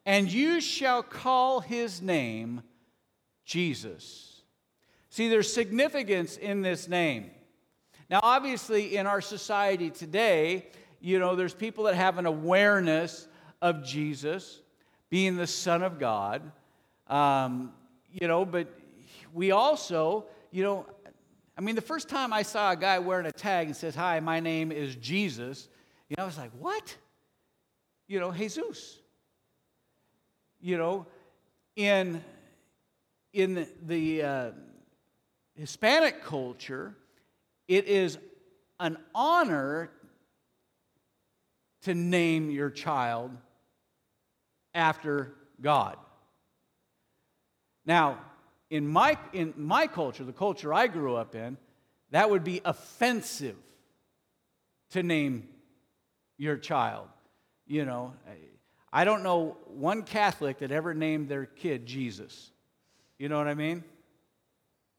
and 0.04 0.30
you 0.30 0.60
shall 0.60 1.02
call 1.02 1.60
his 1.60 2.00
name 2.02 2.62
Jesus. 3.44 4.42
See, 5.08 5.28
there's 5.28 5.52
significance 5.52 6.36
in 6.36 6.62
this 6.62 6.88
name. 6.88 7.30
Now, 8.10 8.20
obviously, 8.22 8.96
in 8.96 9.06
our 9.06 9.20
society 9.20 9.90
today, 9.90 10.68
you 11.00 11.18
know, 11.18 11.36
there's 11.36 11.54
people 11.54 11.84
that 11.84 11.94
have 11.94 12.18
an 12.18 12.26
awareness 12.26 13.28
of 13.62 13.84
Jesus 13.84 14.60
being 15.10 15.36
the 15.36 15.46
Son 15.46 15.82
of 15.82 15.98
God, 15.98 16.42
um, 17.06 17.72
you 18.12 18.28
know, 18.28 18.44
but 18.44 18.68
we 19.32 19.50
also, 19.52 20.26
you 20.50 20.62
know, 20.62 20.86
I 21.56 21.60
mean, 21.60 21.74
the 21.74 21.80
first 21.82 22.08
time 22.08 22.32
I 22.32 22.42
saw 22.42 22.72
a 22.72 22.76
guy 22.76 22.98
wearing 22.98 23.26
a 23.26 23.32
tag 23.32 23.66
and 23.66 23.76
says, 23.76 23.94
Hi, 23.94 24.20
my 24.20 24.40
name 24.40 24.70
is 24.70 24.94
Jesus, 24.96 25.68
you 26.08 26.14
know, 26.16 26.24
I 26.24 26.26
was 26.26 26.38
like, 26.38 26.52
What? 26.58 26.96
You 28.06 28.20
know, 28.20 28.30
Jesus. 28.30 28.98
You 30.60 30.76
know, 30.76 31.06
in, 31.76 32.22
in 33.32 33.68
the 33.86 34.22
uh, 34.22 34.50
Hispanic 35.54 36.24
culture, 36.24 36.96
it 37.68 37.86
is 37.86 38.18
an 38.80 38.96
honor 39.14 39.90
to 41.82 41.94
name 41.94 42.50
your 42.50 42.70
child 42.70 43.30
after 44.74 45.34
God. 45.60 45.96
Now, 47.86 48.18
in 48.70 48.86
my, 48.86 49.16
in 49.32 49.54
my 49.56 49.86
culture, 49.86 50.24
the 50.24 50.32
culture 50.32 50.74
I 50.74 50.86
grew 50.88 51.16
up 51.16 51.34
in, 51.34 51.56
that 52.10 52.30
would 52.30 52.44
be 52.44 52.60
offensive 52.64 53.56
to 54.90 55.02
name 55.02 55.48
your 56.36 56.56
child. 56.56 57.08
You 57.66 57.84
know, 57.84 58.14
I 58.92 59.04
don't 59.04 59.22
know 59.22 59.56
one 59.66 60.02
Catholic 60.02 60.58
that 60.58 60.70
ever 60.70 60.94
named 60.94 61.28
their 61.28 61.44
kid 61.46 61.86
Jesus. 61.86 62.50
You 63.18 63.28
know 63.28 63.38
what 63.38 63.48
I 63.48 63.54
mean? 63.54 63.84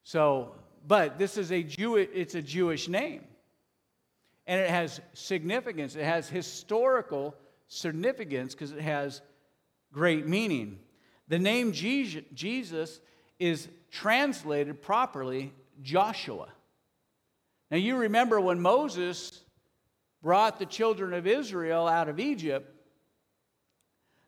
So, 0.04 0.56
but 0.88 1.18
this 1.18 1.38
is 1.38 1.52
a 1.52 1.64
Jew, 1.64 1.96
it's 1.96 2.36
a 2.36 2.42
Jewish 2.42 2.88
name. 2.88 3.24
And 4.50 4.60
it 4.60 4.72
has 4.72 5.00
significance. 5.14 5.96
It 5.96 6.06
has 6.06 6.28
historical 6.28 7.36
significance 7.68 8.56
because 8.56 8.72
it 8.72 8.82
has 8.82 9.22
great 9.94 10.26
meaning. 10.26 10.80
The 11.28 11.38
name 11.38 11.72
Jesus 11.72 13.00
is 13.38 13.68
translated 13.92 14.82
properly 14.82 15.54
Joshua. 15.84 16.48
Now, 17.70 17.78
you 17.78 17.98
remember 17.98 18.42
when 18.42 18.60
Moses 18.60 19.40
brought 20.24 20.58
the 20.58 20.66
children 20.66 21.14
of 21.14 21.28
Israel 21.28 21.88
out 21.88 22.10
of 22.10 22.20
Egypt, 22.20 22.74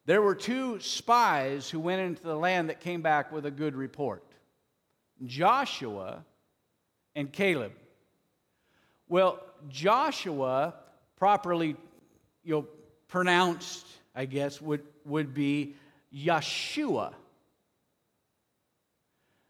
there 0.05 0.21
were 0.21 0.35
two 0.35 0.79
spies 0.81 1.67
who 1.67 1.79
went 1.79 1.99
into 1.99 2.21
the 2.21 2.35
land 2.35 2.69
that 2.69 2.79
came 2.79 3.01
back 3.01 3.31
with 3.31 3.47
a 3.47 3.51
good 3.51 3.75
report 3.75 4.23
Joshua 5.25 6.23
and 7.15 7.33
Caleb. 7.33 7.71
Well, 9.11 9.41
Joshua, 9.67 10.73
properly 11.17 11.75
you 12.45 12.53
know, 12.53 12.67
pronounced, 13.09 13.85
I 14.15 14.23
guess, 14.23 14.61
would, 14.61 14.83
would 15.03 15.33
be 15.33 15.75
Yeshua. 16.15 17.11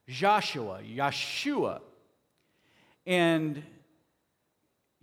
Joshua, 0.07 0.79
Yeshua. 0.83 1.81
And 3.05 3.61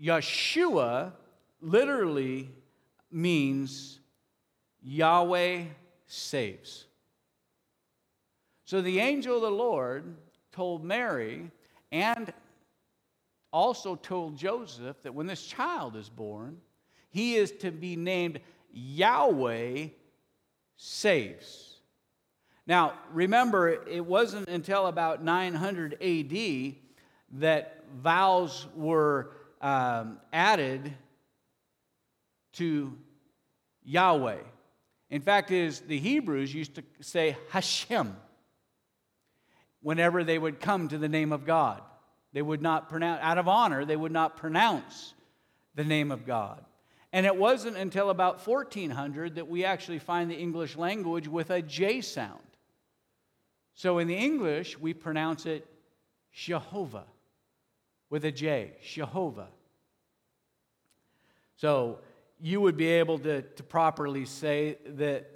Yeshua 0.02 1.12
literally 1.60 2.50
means 3.12 4.00
Yahweh 4.82 5.66
saves. 6.08 6.86
So 8.64 8.80
the 8.80 8.98
angel 8.98 9.36
of 9.36 9.42
the 9.42 9.52
Lord 9.52 10.16
told 10.50 10.82
Mary 10.82 11.48
and 11.92 12.32
also 13.52 13.94
told 13.94 14.36
Joseph 14.36 15.02
that 15.02 15.14
when 15.14 15.26
this 15.26 15.44
child 15.44 15.96
is 15.96 16.08
born, 16.08 16.58
he 17.10 17.36
is 17.36 17.52
to 17.52 17.70
be 17.70 17.96
named 17.96 18.40
Yahweh 18.72 19.88
saves. 20.76 21.76
Now, 22.66 22.94
remember, 23.12 23.70
it 23.70 24.04
wasn't 24.04 24.48
until 24.48 24.86
about 24.86 25.24
900 25.24 25.94
AD 26.02 26.74
that 27.40 27.84
vowels 27.96 28.66
were 28.76 29.32
um, 29.62 30.18
added 30.32 30.92
to 32.54 32.96
Yahweh. 33.84 34.38
In 35.10 35.22
fact, 35.22 35.50
is 35.50 35.80
the 35.80 35.98
Hebrews 35.98 36.52
used 36.54 36.74
to 36.74 36.84
say 37.00 37.36
Hashem 37.50 38.14
whenever 39.80 40.22
they 40.22 40.38
would 40.38 40.60
come 40.60 40.88
to 40.88 40.98
the 40.98 41.08
name 41.08 41.32
of 41.32 41.46
God. 41.46 41.80
They 42.38 42.42
would 42.42 42.62
not 42.62 42.88
pronounce, 42.88 43.18
out 43.20 43.36
of 43.36 43.48
honor, 43.48 43.84
they 43.84 43.96
would 43.96 44.12
not 44.12 44.36
pronounce 44.36 45.12
the 45.74 45.82
name 45.82 46.12
of 46.12 46.24
God. 46.24 46.64
And 47.12 47.26
it 47.26 47.34
wasn't 47.34 47.76
until 47.76 48.10
about 48.10 48.46
1400 48.46 49.34
that 49.34 49.48
we 49.48 49.64
actually 49.64 49.98
find 49.98 50.30
the 50.30 50.36
English 50.36 50.76
language 50.76 51.26
with 51.26 51.50
a 51.50 51.62
J 51.62 52.00
sound. 52.00 52.38
So 53.74 53.98
in 53.98 54.06
the 54.06 54.14
English, 54.14 54.78
we 54.78 54.94
pronounce 54.94 55.46
it 55.46 55.66
Jehovah 56.32 57.06
with 58.08 58.24
a 58.24 58.30
J, 58.30 58.74
Jehovah. 58.84 59.48
So 61.56 61.98
you 62.40 62.60
would 62.60 62.76
be 62.76 62.86
able 62.86 63.18
to, 63.18 63.42
to 63.42 63.62
properly 63.64 64.26
say 64.26 64.78
that 64.86 65.28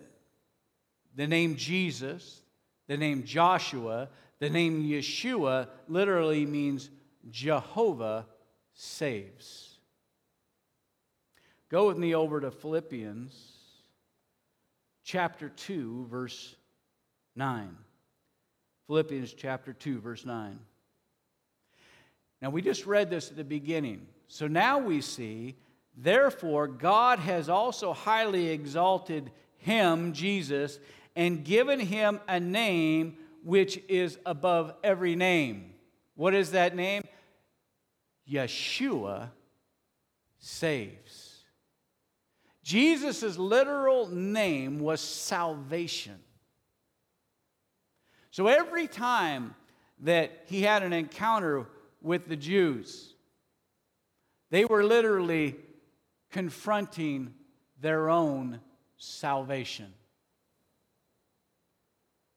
the 1.16 1.26
name 1.26 1.56
Jesus, 1.56 2.42
the 2.86 2.96
name 2.96 3.24
Joshua, 3.24 4.08
the 4.42 4.50
name 4.50 4.82
Yeshua 4.82 5.68
literally 5.86 6.44
means 6.44 6.90
Jehovah 7.30 8.26
saves. 8.74 9.78
Go 11.68 11.86
with 11.86 11.96
me 11.96 12.16
over 12.16 12.40
to 12.40 12.50
Philippians 12.50 13.52
chapter 15.04 15.48
2, 15.48 16.08
verse 16.10 16.56
9. 17.36 17.76
Philippians 18.88 19.32
chapter 19.32 19.72
2, 19.72 20.00
verse 20.00 20.26
9. 20.26 20.58
Now, 22.40 22.50
we 22.50 22.62
just 22.62 22.84
read 22.84 23.10
this 23.10 23.30
at 23.30 23.36
the 23.36 23.44
beginning. 23.44 24.08
So 24.26 24.48
now 24.48 24.80
we 24.80 25.02
see, 25.02 25.54
therefore, 25.96 26.66
God 26.66 27.20
has 27.20 27.48
also 27.48 27.92
highly 27.92 28.48
exalted 28.48 29.30
him, 29.58 30.12
Jesus, 30.12 30.80
and 31.14 31.44
given 31.44 31.78
him 31.78 32.18
a 32.26 32.40
name 32.40 33.18
which 33.44 33.80
is 33.88 34.18
above 34.24 34.74
every 34.82 35.16
name. 35.16 35.74
What 36.14 36.34
is 36.34 36.52
that 36.52 36.76
name? 36.76 37.02
Yeshua 38.30 39.30
saves. 40.38 41.40
Jesus' 42.62 43.36
literal 43.36 44.08
name 44.08 44.78
was 44.78 45.00
salvation. 45.00 46.18
So 48.30 48.46
every 48.46 48.86
time 48.86 49.54
that 50.02 50.44
he 50.46 50.62
had 50.62 50.82
an 50.82 50.92
encounter 50.92 51.66
with 52.02 52.28
the 52.28 52.36
Jews. 52.36 53.14
They 54.50 54.64
were 54.64 54.84
literally 54.84 55.56
confronting 56.30 57.34
their 57.80 58.10
own 58.10 58.60
salvation. 58.96 59.94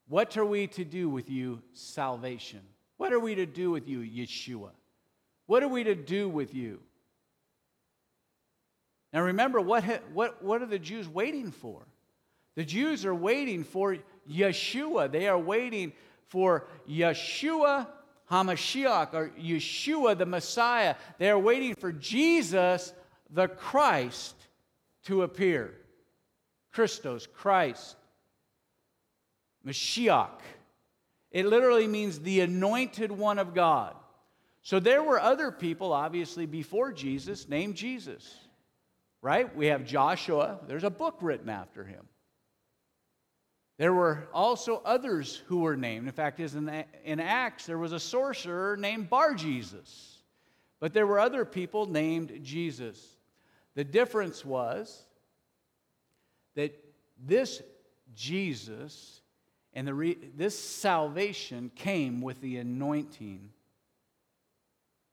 What 0.08 0.38
are 0.38 0.46
we 0.46 0.68
to 0.68 0.86
do 0.86 1.10
with 1.10 1.30
you, 1.30 1.62
salvation? 1.74 2.62
What 2.98 3.12
are 3.12 3.20
we 3.20 3.36
to 3.36 3.46
do 3.46 3.72
with 3.72 3.88
you, 3.88 4.00
Yeshua? 4.00 4.70
What 5.48 5.64
are 5.64 5.68
we 5.68 5.84
to 5.84 5.96
do 5.96 6.30
with 6.30 6.54
you? 6.54 6.80
Now 9.12 9.22
remember, 9.22 9.62
what, 9.62 9.84
what, 10.14 10.44
what 10.44 10.62
are 10.62 10.68
the 10.68 10.80
Jews 10.80 11.08
waiting 11.08 11.52
for? 11.52 11.88
The 12.56 12.66
Jews 12.66 13.06
are 13.06 13.16
waiting 13.16 13.64
for 13.64 13.98
Yeshua. 14.30 15.12
They 15.12 15.28
are 15.28 15.40
waiting 15.40 15.94
for 16.28 16.68
Yeshua 16.90 17.88
HaMashiach 18.32 19.14
or 19.14 19.30
Yeshua 19.40 20.18
the 20.18 20.26
Messiah. 20.26 20.96
They 21.18 21.30
are 21.30 21.40
waiting 21.40 21.76
for 21.76 21.92
Jesus 21.92 22.94
the 23.30 23.48
Christ 23.48 24.36
to 25.06 25.24
appear. 25.24 25.74
Christos, 26.72 27.28
Christ. 27.28 27.96
Mashiach. 29.66 30.40
It 31.32 31.46
literally 31.46 31.88
means 31.88 32.20
the 32.20 32.42
anointed 32.42 33.12
one 33.12 33.40
of 33.40 33.54
God. 33.54 33.96
So 34.62 34.80
there 34.80 35.04
were 35.04 35.20
other 35.20 35.52
people, 35.52 35.94
obviously, 35.94 36.46
before 36.46 36.92
Jesus 36.92 37.48
named 37.48 37.76
Jesus, 37.76 38.36
right? 39.22 39.56
We 39.56 39.68
have 39.68 39.86
Joshua, 39.86 40.60
there's 40.68 40.84
a 40.84 40.90
book 40.90 41.18
written 41.22 41.50
after 41.50 41.84
him. 41.84 42.08
There 43.78 43.94
were 43.94 44.28
also 44.34 44.82
others 44.86 45.44
who 45.48 45.60
were 45.60 45.76
named. 45.76 46.08
In 46.08 46.14
fact, 46.14 46.40
in, 46.40 47.20
Acts, 47.20 47.66
there 47.66 47.78
was 47.78 47.92
a 47.92 48.00
sorcerer 48.00 48.78
named 48.78 49.10
Bar 49.10 49.34
Jesus. 49.34 50.20
But 50.80 50.94
there 50.94 51.06
were 51.06 51.20
other 51.20 51.44
people 51.44 51.86
named 51.86 52.40
Jesus. 52.42 53.06
The 53.76 53.84
difference 53.84 54.46
was 54.46 55.04
that 56.56 56.74
this 57.22 57.62
Jesus 58.14 59.22
and 59.76 59.90
re- 59.96 60.18
this 60.36 60.58
salvation 60.58 61.70
came 61.76 62.22
with 62.22 62.40
the 62.42 62.58
anointing 62.58 63.50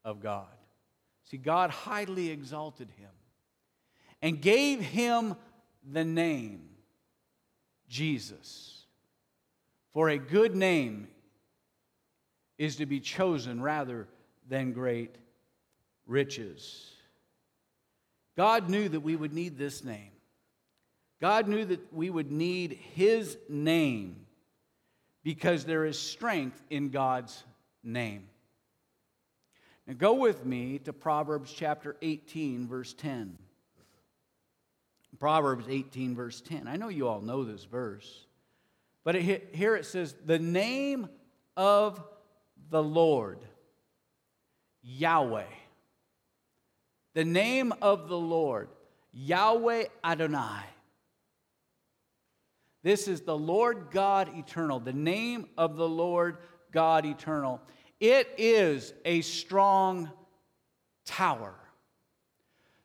of 0.05 0.21
God. 0.21 0.47
See, 1.25 1.37
God 1.37 1.71
highly 1.71 2.31
exalted 2.31 2.89
him 2.97 3.11
and 4.23 4.41
gave 4.41 4.81
him 4.81 5.35
the 5.91 6.05
name 6.05 6.69
Jesus. 7.89 8.85
For 9.93 10.09
a 10.09 10.19
good 10.19 10.55
name 10.55 11.09
is 12.57 12.77
to 12.77 12.87
be 12.87 13.01
chosen 13.01 13.61
rather 13.61 14.07
than 14.49 14.73
great 14.73 15.17
riches. 16.07 16.93
God 18.37 18.71
knew 18.71 18.89
that 18.89 19.01
we 19.01 19.17
would 19.17 19.33
need 19.33 19.59
this 19.59 19.85
name. 19.85 20.13
God 21.21 21.47
knew 21.47 21.65
that 21.65 21.93
we 21.93 22.11
would 22.11 22.33
need 22.33 22.79
His 22.95 23.37
name 23.49 24.17
because 25.23 25.65
there 25.65 25.85
is 25.85 25.99
strength 25.99 26.63
in 26.71 26.91
God's 26.91 27.45
name. 27.83 28.29
Now 29.87 29.95
go 29.95 30.15
with 30.15 30.45
me 30.45 30.79
to 30.81 30.93
Proverbs 30.93 31.53
chapter 31.53 31.97
18, 32.03 32.67
verse 32.69 32.95
10. 32.95 33.39
Proverbs 35.19 35.67
18, 35.69 36.15
verse 36.15 36.41
10. 36.41 36.67
I 36.67 36.77
know 36.77 36.89
you 36.89 37.07
all 37.09 37.21
know 37.21 37.45
this 37.45 37.65
verse, 37.65 38.27
but 39.05 39.15
it, 39.15 39.51
here 39.55 39.77
it 39.77 39.87
says, 39.87 40.15
The 40.25 40.39
name 40.39 41.09
of 41.57 42.03
the 42.71 42.83
Lord, 42.83 43.39
Yahweh. 44.83 45.45
The 47.15 47.25
name 47.25 47.75
of 47.83 48.09
the 48.09 48.19
Lord, 48.19 48.69
Yahweh 49.13 49.85
Adonai. 50.03 50.65
This 52.83 53.07
is 53.07 53.21
the 53.21 53.37
Lord 53.37 53.89
God 53.91 54.37
eternal, 54.37 54.81
the 54.81 54.93
name 54.93 55.47
of 55.57 55.77
the 55.77 55.89
Lord 55.89 56.39
God 56.73 57.07
eternal. 57.07 57.61
It 58.01 58.29
is 58.37 58.93
a 59.05 59.21
strong 59.21 60.11
tower. 61.05 61.55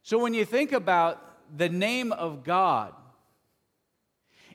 So 0.04 0.20
when 0.20 0.34
you 0.34 0.46
think 0.46 0.72
about 0.72 1.24
the 1.58 1.70
name 1.70 2.12
of 2.12 2.44
God, 2.44 2.94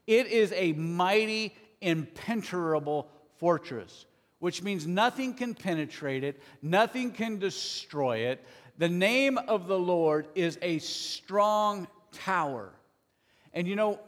it 0.06 0.28
is 0.28 0.52
a 0.52 0.72
mighty, 0.72 1.54
impenetrable 1.80 3.08
fortress, 3.38 4.06
which 4.38 4.62
means 4.62 4.86
nothing 4.86 5.34
can 5.34 5.54
penetrate 5.54 6.22
it, 6.22 6.40
nothing 6.62 7.10
can 7.10 7.38
destroy 7.38 8.18
it. 8.18 8.44
The 8.78 8.88
name 8.88 9.38
of 9.38 9.66
the 9.66 9.78
Lord 9.78 10.28
is 10.34 10.58
a 10.62 10.78
strong 10.78 11.88
tower. 12.12 12.72
And 13.52 13.66
you 13.66 13.76
know, 13.76 14.00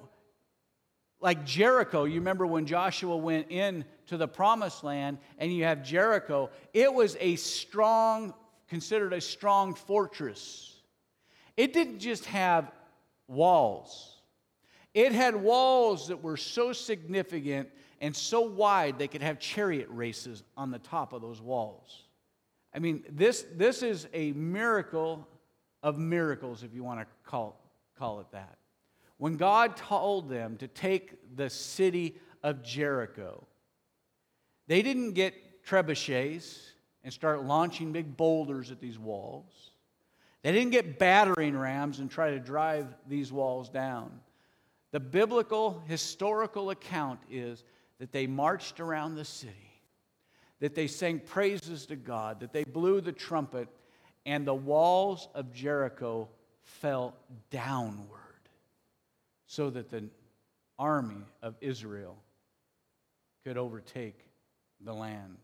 like 1.25 1.47
Jericho, 1.47 2.05
you 2.05 2.17
remember 2.17 2.47
when 2.47 2.67
Joshua 2.67 3.17
went 3.17 3.51
in 3.51 3.87
to 4.09 4.19
the 4.19 4.29
promised 4.29 4.85
land 4.85 5.17
and 5.39 5.51
you 5.51 5.65
have 5.65 5.83
Jericho, 5.83 6.51
it 6.75 6.93
was 6.93 7.17
a 7.19 7.37
strong, 7.37 8.35
considered 8.69 9.15
a 9.15 9.23
strong 9.23 9.75
fortress. 9.75 10.83
It 11.57 11.73
didn't 11.73 12.01
just 12.01 12.27
have 12.27 12.71
walls, 13.27 14.19
it 14.93 15.13
had 15.13 15.35
walls 15.35 16.09
that 16.09 16.23
were 16.23 16.37
so 16.37 16.75
significant 16.75 17.71
and 18.03 18.15
so 18.15 18.43
wide 18.43 18.99
they 18.99 19.09
could 19.09 19.23
have 19.23 19.39
chariot 19.39 19.89
races 19.89 20.43
on 20.59 20.71
the 20.71 20.79
top 20.79 21.15
of 21.15 21.23
those 21.23 21.41
walls. 21.41 22.03
I 22.75 22.81
mean, 22.81 23.03
this, 23.09 23.47
this 23.55 23.83
is 23.83 24.07
a 24.13 24.33
miracle 24.33 25.27
of 25.83 25.97
miracles, 25.97 26.63
if 26.63 26.75
you 26.75 26.85
want 26.85 27.01
to 27.01 27.07
call, 27.25 27.59
call 27.97 28.21
it 28.21 28.27
that. 28.33 28.59
When 29.19 29.37
God 29.37 29.77
told 29.77 30.29
them 30.29 30.57
to 30.59 30.69
take 30.69 31.37
the 31.37 31.49
city 31.49 32.17
of 32.43 32.63
Jericho, 32.63 33.47
they 34.67 34.83
didn't 34.83 35.13
get 35.13 35.65
trebuchets 35.65 36.59
and 37.03 37.13
start 37.13 37.45
launching 37.45 37.93
big 37.93 38.17
boulders 38.17 38.71
at 38.71 38.81
these 38.81 38.99
walls. 38.99 39.71
They 40.43 40.53
didn't 40.53 40.73
get 40.73 40.99
battering 40.99 41.57
rams 41.57 42.01
and 42.01 42.11
try 42.11 42.31
to 42.31 42.39
drive 42.39 42.89
these 43.09 43.33
walls 43.33 43.69
down. 43.69 44.21
The 44.91 45.01
biblical 45.01 45.83
historical 45.87 46.71
account 46.71 47.21
is 47.31 47.65
that 47.99 48.13
they 48.13 48.27
marched 48.27 48.81
around 48.81 49.15
the 49.15 49.25
city, 49.25 49.53
that 50.61 50.75
they 50.75 50.87
sang 50.87 51.21
praises 51.21 51.87
to 51.87 51.97
God, 51.97 52.41
that 52.41 52.53
they 52.53 52.65
blew 52.65 53.01
the 53.01 53.13
trumpet, 53.13 53.69
and 54.27 54.47
the 54.47 54.55
walls 54.55 55.29
of 55.35 55.53
Jericho 55.53 56.29
fell 56.63 57.15
downward 57.51 58.24
so 59.47 59.71
that 59.71 59.91
the 59.91 60.05
army 60.79 61.25
of 61.43 61.55
Israel 61.61 62.17
could 63.45 63.57
overtake 63.57 64.19
the 64.81 64.93
land. 64.93 65.37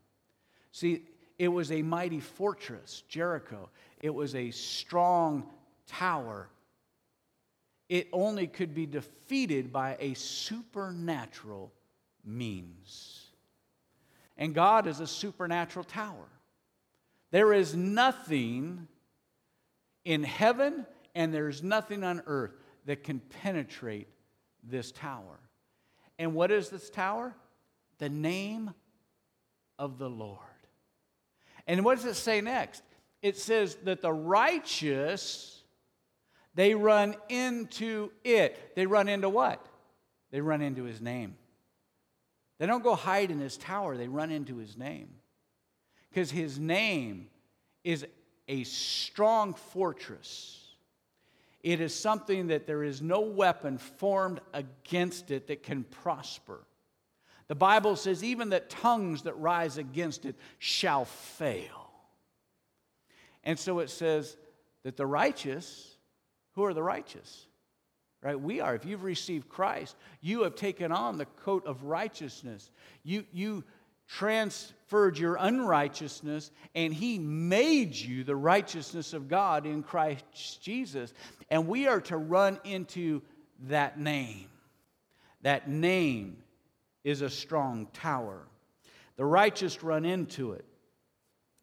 See, 0.71 1.03
it 1.37 1.47
was 1.47 1.71
a 1.71 1.81
mighty 1.81 2.19
fortress, 2.19 3.03
Jericho. 3.07 3.69
It 4.01 4.13
was 4.13 4.35
a 4.35 4.51
strong 4.51 5.49
tower. 5.87 6.49
It 7.89 8.07
only 8.13 8.47
could 8.47 8.73
be 8.73 8.85
defeated 8.85 9.73
by 9.73 9.97
a 9.99 10.13
supernatural 10.13 11.71
means. 12.23 13.25
And 14.37 14.55
God 14.55 14.87
is 14.87 14.99
a 14.99 15.07
supernatural 15.07 15.85
tower. 15.85 16.27
There 17.31 17.53
is 17.53 17.75
nothing 17.75 18.87
in 20.03 20.23
heaven 20.23 20.85
and 21.15 21.33
there's 21.33 21.61
nothing 21.61 22.03
on 22.03 22.23
earth 22.25 22.53
that 22.85 23.03
can 23.03 23.19
penetrate 23.41 24.07
this 24.63 24.91
tower. 24.91 25.39
And 26.17 26.33
what 26.33 26.51
is 26.51 26.69
this 26.69 26.89
tower? 26.89 27.33
The 27.97 28.09
name 28.09 28.71
of 29.79 29.97
the 29.97 30.09
Lord. 30.09 30.37
And 31.67 31.85
what 31.85 31.95
does 31.95 32.05
it 32.05 32.15
say 32.15 32.41
next? 32.41 32.83
It 33.21 33.37
says 33.37 33.75
that 33.83 34.01
the 34.01 34.11
righteous, 34.11 35.61
they 36.55 36.73
run 36.73 37.15
into 37.29 38.11
it. 38.23 38.75
They 38.75 38.85
run 38.85 39.07
into 39.07 39.29
what? 39.29 39.65
They 40.31 40.41
run 40.41 40.61
into 40.61 40.83
his 40.83 41.01
name. 41.01 41.35
They 42.57 42.65
don't 42.65 42.83
go 42.83 42.95
hide 42.95 43.31
in 43.31 43.39
his 43.39 43.57
tower, 43.57 43.97
they 43.97 44.07
run 44.07 44.31
into 44.31 44.57
his 44.57 44.77
name. 44.77 45.09
Because 46.09 46.29
his 46.29 46.59
name 46.59 47.27
is 47.83 48.05
a 48.47 48.63
strong 48.63 49.53
fortress. 49.53 50.70
It 51.63 51.79
is 51.79 51.93
something 51.93 52.47
that 52.47 52.65
there 52.65 52.83
is 52.83 53.01
no 53.01 53.21
weapon 53.21 53.77
formed 53.77 54.41
against 54.53 55.29
it 55.31 55.47
that 55.47 55.63
can 55.63 55.83
prosper. 55.83 56.59
The 57.47 57.55
Bible 57.55 57.95
says, 57.95 58.23
even 58.23 58.49
that 58.49 58.69
tongues 58.69 59.23
that 59.23 59.37
rise 59.37 59.77
against 59.77 60.25
it 60.25 60.35
shall 60.57 61.05
fail. 61.05 61.91
And 63.43 63.59
so 63.59 63.79
it 63.79 63.89
says 63.89 64.37
that 64.83 64.97
the 64.97 65.05
righteous, 65.05 65.97
who 66.53 66.63
are 66.63 66.73
the 66.73 66.83
righteous? 66.83 67.47
Right? 68.23 68.39
We 68.39 68.61
are. 68.61 68.75
If 68.75 68.85
you've 68.85 69.03
received 69.03 69.49
Christ, 69.49 69.95
you 70.21 70.43
have 70.43 70.55
taken 70.55 70.91
on 70.91 71.17
the 71.17 71.25
coat 71.25 71.65
of 71.65 71.83
righteousness. 71.83 72.69
You, 73.03 73.25
you 73.33 73.63
transferred 74.11 75.17
your 75.17 75.37
unrighteousness 75.39 76.51
and 76.75 76.93
he 76.93 77.17
made 77.17 77.95
you 77.95 78.25
the 78.25 78.35
righteousness 78.35 79.13
of 79.13 79.29
God 79.29 79.65
in 79.65 79.83
Christ 79.83 80.61
Jesus. 80.61 81.13
And 81.49 81.67
we 81.67 81.87
are 81.87 82.01
to 82.01 82.17
run 82.17 82.59
into 82.65 83.21
that 83.67 83.97
name. 83.97 84.49
That 85.43 85.69
name 85.69 86.37
is 87.05 87.21
a 87.21 87.29
strong 87.29 87.87
tower. 87.93 88.41
The 89.15 89.25
righteous 89.25 89.81
run 89.81 90.03
into 90.03 90.53
it. 90.53 90.65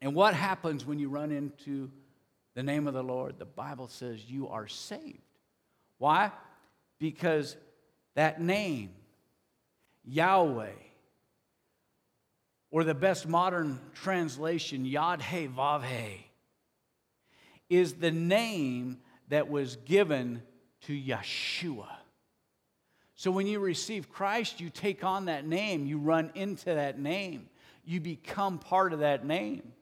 And 0.01 0.15
what 0.15 0.33
happens 0.33 0.85
when 0.85 0.97
you 0.97 1.09
run 1.09 1.31
into 1.31 1.91
the 2.55 2.63
name 2.63 2.87
of 2.87 2.95
the 2.95 3.03
Lord? 3.03 3.37
The 3.37 3.45
Bible 3.45 3.89
says 3.89 4.25
you 4.27 4.47
are 4.47 4.67
saved. 4.67 5.19
Why? 5.99 6.31
Because 6.97 7.57
that 8.15 8.41
name, 8.41 8.89
Yahweh, 10.03 10.71
or 12.71 12.83
the 12.83 12.93
best 12.93 13.27
modern 13.27 13.79
translation, 13.93 14.85
Yad 14.85 15.21
He 15.21 15.47
Vav 15.47 15.83
He, 15.83 16.27
is 17.69 17.93
the 17.95 18.11
name 18.11 18.99
that 19.29 19.49
was 19.49 19.75
given 19.77 20.41
to 20.81 20.93
Yeshua. 20.93 21.87
So 23.15 23.31
when 23.31 23.47
you 23.47 23.59
receive 23.59 24.09
Christ, 24.09 24.61
you 24.61 24.69
take 24.69 25.03
on 25.03 25.25
that 25.25 25.45
name, 25.45 25.85
you 25.85 25.97
run 25.97 26.31
into 26.35 26.65
that 26.65 26.99
name, 26.99 27.49
you 27.83 27.99
become 27.99 28.59
part 28.59 28.93
of 28.93 28.99
that 28.99 29.25
name. 29.25 29.73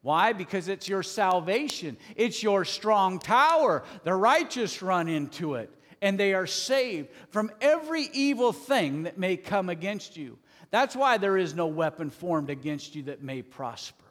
Why? 0.00 0.34
Because 0.34 0.68
it's 0.68 0.86
your 0.86 1.02
salvation, 1.02 1.96
it's 2.14 2.42
your 2.42 2.64
strong 2.64 3.18
tower. 3.18 3.84
The 4.04 4.14
righteous 4.14 4.82
run 4.82 5.08
into 5.08 5.54
it 5.54 5.70
and 6.04 6.20
they 6.20 6.34
are 6.34 6.46
saved 6.46 7.08
from 7.30 7.50
every 7.62 8.10
evil 8.12 8.52
thing 8.52 9.04
that 9.04 9.16
may 9.16 9.38
come 9.38 9.70
against 9.70 10.18
you. 10.18 10.38
That's 10.74 10.96
why 10.96 11.18
there 11.18 11.38
is 11.38 11.54
no 11.54 11.68
weapon 11.68 12.10
formed 12.10 12.50
against 12.50 12.96
you 12.96 13.04
that 13.04 13.22
may 13.22 13.42
prosper. 13.42 14.02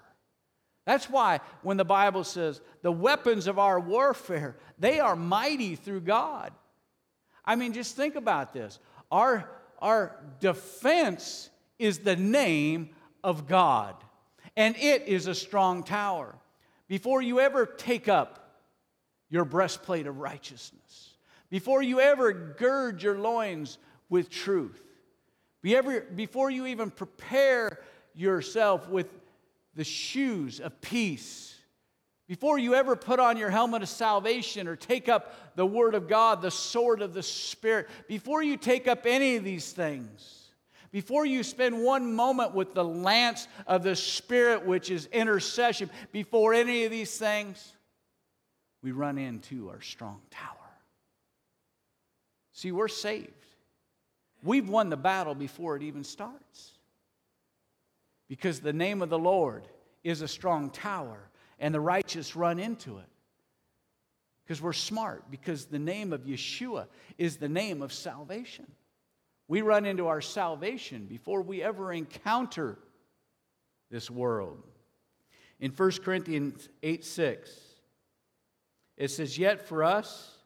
That's 0.86 1.10
why 1.10 1.42
when 1.62 1.76
the 1.76 1.84
Bible 1.84 2.24
says 2.24 2.62
the 2.84 2.90
weapons 2.90 3.48
of 3.48 3.60
our 3.60 3.82
warfare, 3.82 4.56
they 4.80 5.02
are 5.02 5.18
mighty 5.18 5.76
through 5.76 6.00
God. 6.00 6.54
I 7.44 7.58
mean, 7.58 7.74
just 7.74 7.98
think 7.98 8.16
about 8.16 8.54
this. 8.54 8.80
Our, 9.12 9.50
our 9.80 10.16
defense 10.40 11.50
is 11.80 12.00
the 12.00 12.16
name 12.16 12.92
of 13.26 13.46
God, 13.46 13.98
and 14.56 14.78
it 14.78 15.02
is 15.06 15.28
a 15.28 15.36
strong 15.36 15.84
tower. 15.84 16.34
Before 16.88 17.22
you 17.22 17.42
ever 17.42 17.66
take 17.66 18.08
up 18.08 18.62
your 19.30 19.44
breastplate 19.44 20.08
of 20.08 20.20
righteousness, 20.20 21.10
before 21.50 21.84
you 21.84 22.00
ever 22.00 22.32
gird 22.32 23.04
your 23.04 23.20
loins 23.20 23.80
with 24.08 24.30
truth, 24.30 24.80
before 25.64 26.52
you 26.52 26.66
even 26.68 26.92
prepare 26.92 27.80
yourself 28.14 28.90
with 28.90 29.08
the 29.76 29.84
shoes 29.84 30.60
of 30.60 30.80
peace, 30.82 31.56
before 32.28 32.58
you 32.58 32.76
ever 32.76 32.96
put 32.96 33.20
on 33.20 33.38
your 33.38 33.50
helmet 33.50 33.82
of 33.82 33.90
salvation 33.90 34.68
or 34.68 34.76
take 34.76 35.10
up 35.10 35.56
the 35.56 35.66
Word 35.66 35.96
of 35.96 36.08
God, 36.08 36.42
the 36.42 36.52
sword 36.52 37.02
of 37.02 37.14
the 37.14 37.24
Spirit, 37.24 37.88
before 38.08 38.44
you 38.44 38.58
take 38.58 38.88
up 38.88 39.06
any 39.06 39.36
of 39.36 39.44
these 39.44 39.72
things, 39.72 40.50
before 40.92 41.26
you 41.26 41.44
spend 41.44 41.84
one 41.84 42.14
moment 42.14 42.54
with 42.54 42.74
the 42.74 42.84
lance 42.84 43.48
of 43.66 43.84
the 43.84 43.96
Spirit, 43.96 44.66
which 44.66 44.92
is 44.92 45.08
intercession, 45.08 45.90
before 46.12 46.54
any 46.54 46.86
of 46.86 46.92
these 46.92 47.18
things, 47.18 47.74
we 48.84 48.92
run 48.92 49.18
into 49.18 49.70
our 49.70 49.82
strong 49.82 50.22
tower. 50.30 50.58
See, 52.52 52.72
we're 52.72 52.88
saved. 52.88 53.43
We've 54.44 54.68
won 54.68 54.90
the 54.90 54.98
battle 54.98 55.34
before 55.34 55.78
it 55.78 55.84
even 55.84 56.04
starts. 56.04 56.72
Because 58.28 58.60
the 58.60 58.74
name 58.74 59.02
of 59.02 59.10
the 59.10 59.20
Lord 59.20 59.68
is 60.04 60.22
a 60.22 60.28
strong 60.28 60.70
tower, 60.70 61.30
and 61.60 61.74
the 61.74 61.80
righteous 61.80 62.36
run 62.36 62.60
into 62.60 62.98
it. 62.98 63.06
Because 64.44 64.62
we're 64.62 64.74
smart, 64.74 65.32
because 65.32 65.66
the 65.66 65.80
name 65.80 66.12
of 66.12 66.26
Yeshua 66.26 66.88
is 67.18 67.38
the 67.38 67.48
name 67.48 67.82
of 67.82 67.94
salvation. 67.94 68.70
We 69.48 69.62
run 69.62 69.86
into 69.86 70.08
our 70.08 70.20
salvation 70.20 71.06
before 71.06 71.42
we 71.42 71.64
ever 71.64 71.94
encounter 71.94 72.78
this 73.90 74.12
world. 74.12 74.62
In 75.60 75.72
1 75.72 75.92
Corinthians 76.04 76.68
8 76.82 77.06
6, 77.06 77.52
it 78.98 79.10
says, 79.10 79.38
Yet 79.38 79.68
for 79.68 79.84
us 79.84 80.38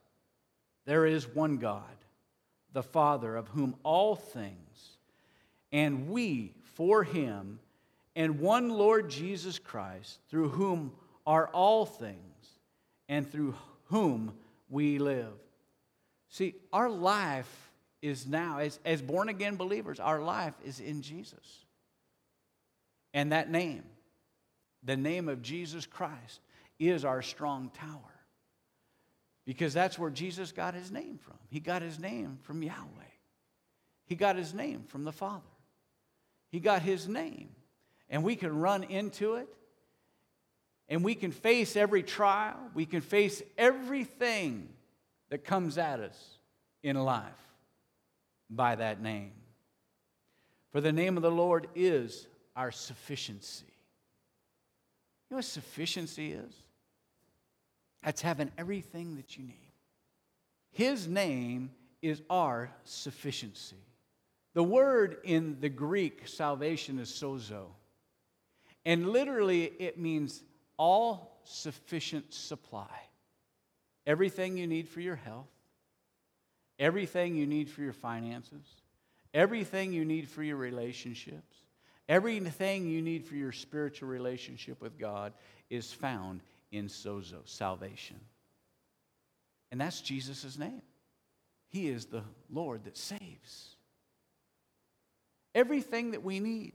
there 0.85 1.07
is 1.07 1.27
one 1.27 1.57
God 1.57 1.83
the 2.77 2.83
Father, 2.83 3.35
of 3.35 3.47
whom 3.47 3.75
all 3.81 4.15
things, 4.15 4.97
and 5.71 6.09
we 6.09 6.53
for 6.75 7.03
him, 7.03 7.59
and 8.15 8.39
one 8.39 8.69
Lord 8.69 9.09
Jesus 9.09 9.57
Christ, 9.57 10.19
through 10.29 10.49
whom 10.49 10.91
are 11.25 11.47
all 11.47 11.87
things, 11.87 12.19
and 13.09 13.27
through 13.27 13.55
whom 13.85 14.31
we 14.69 14.99
live. 14.99 15.33
See, 16.29 16.53
our 16.71 16.87
life 16.87 17.71
is 18.03 18.27
now, 18.27 18.59
as, 18.59 18.79
as 18.85 19.01
born 19.01 19.27
again 19.27 19.55
believers, 19.55 19.99
our 19.99 20.21
life 20.21 20.53
is 20.63 20.79
in 20.79 21.01
Jesus. 21.01 21.65
And 23.11 23.31
that 23.31 23.49
name, 23.49 23.85
the 24.83 24.97
name 24.97 25.29
of 25.29 25.41
Jesus 25.41 25.87
Christ, 25.87 26.41
is 26.77 27.03
our 27.05 27.23
strong 27.23 27.71
tower 27.71 28.16
because 29.47 29.73
that's 29.73 29.97
where 29.97 30.09
Jesus 30.09 30.51
got 30.51 30.73
his 30.73 30.91
name 30.91 31.17
from. 31.17 31.37
He 31.49 31.61
got 31.61 31.81
his 31.81 31.97
name 31.97 32.37
from 32.43 32.61
Yahweh, 32.61 33.13
he 34.05 34.13
got 34.13 34.35
his 34.35 34.53
name 34.53 34.83
from 34.89 35.05
the 35.05 35.11
Father. 35.11 35.41
He 36.49 36.59
got 36.59 36.81
his 36.81 37.09
name. 37.09 37.49
And 38.09 38.23
we 38.23 38.37
can 38.37 38.57
run 38.57 38.83
into 38.83 39.35
it, 39.35 39.49
and 40.87 41.03
we 41.03 41.13
can 41.13 41.31
face 41.31 41.75
every 41.75 42.03
trial, 42.03 42.57
we 42.73 42.85
can 42.85 43.01
face 43.01 43.41
everything 43.57 44.69
that 45.29 45.43
comes 45.43 45.77
at 45.77 45.99
us 45.99 46.17
in 46.83 46.95
life 46.95 47.23
by 48.49 48.75
that 48.75 49.01
name. 49.01 49.33
For 50.71 50.79
the 50.79 50.93
name 50.93 51.17
of 51.17 51.23
the 51.23 51.31
Lord 51.31 51.67
is 51.75 52.27
our 52.55 52.71
sufficiency. 52.71 53.65
You 55.29 55.31
know 55.31 55.37
what 55.37 55.45
sufficiency 55.45 56.31
is? 56.31 56.53
That's 58.07 58.21
having 58.21 58.53
everything 58.57 59.17
that 59.17 59.35
you 59.35 59.43
need. 59.43 59.73
His 60.71 61.09
name 61.09 61.71
is 62.01 62.21
our 62.29 62.71
sufficiency. 62.85 63.83
The 64.53 64.63
word 64.63 65.17
in 65.25 65.57
the 65.59 65.67
Greek, 65.67 66.25
salvation, 66.25 66.99
is 66.99 67.09
sozo. 67.09 67.65
And 68.85 69.09
literally, 69.09 69.65
it 69.65 69.99
means 69.99 70.41
all 70.77 71.41
sufficient 71.43 72.33
supply. 72.33 72.87
Everything 74.05 74.55
you 74.55 74.67
need 74.67 74.87
for 74.87 75.01
your 75.01 75.17
health, 75.17 75.51
everything 76.79 77.35
you 77.35 77.45
need 77.45 77.69
for 77.69 77.81
your 77.81 77.91
finances, 77.91 78.65
everything 79.33 79.91
you 79.91 80.05
need 80.05 80.29
for 80.29 80.43
your 80.43 80.55
relationships, 80.55 81.57
everything 82.07 82.87
you 82.87 83.01
need 83.01 83.25
for 83.25 83.35
your 83.35 83.51
spiritual 83.51 84.07
relationship 84.07 84.81
with 84.81 84.97
God 84.97 85.33
is 85.69 85.91
found 85.91 86.39
in 86.71 86.87
sozo, 86.87 87.39
salvation. 87.45 88.19
And 89.71 89.81
that's 89.81 90.01
Jesus' 90.01 90.57
name. 90.57 90.81
He 91.69 91.89
is 91.89 92.05
the 92.05 92.23
Lord 92.49 92.85
that 92.85 92.97
saves. 92.97 93.75
Everything 95.53 96.11
that 96.11 96.23
we 96.23 96.39
need. 96.39 96.73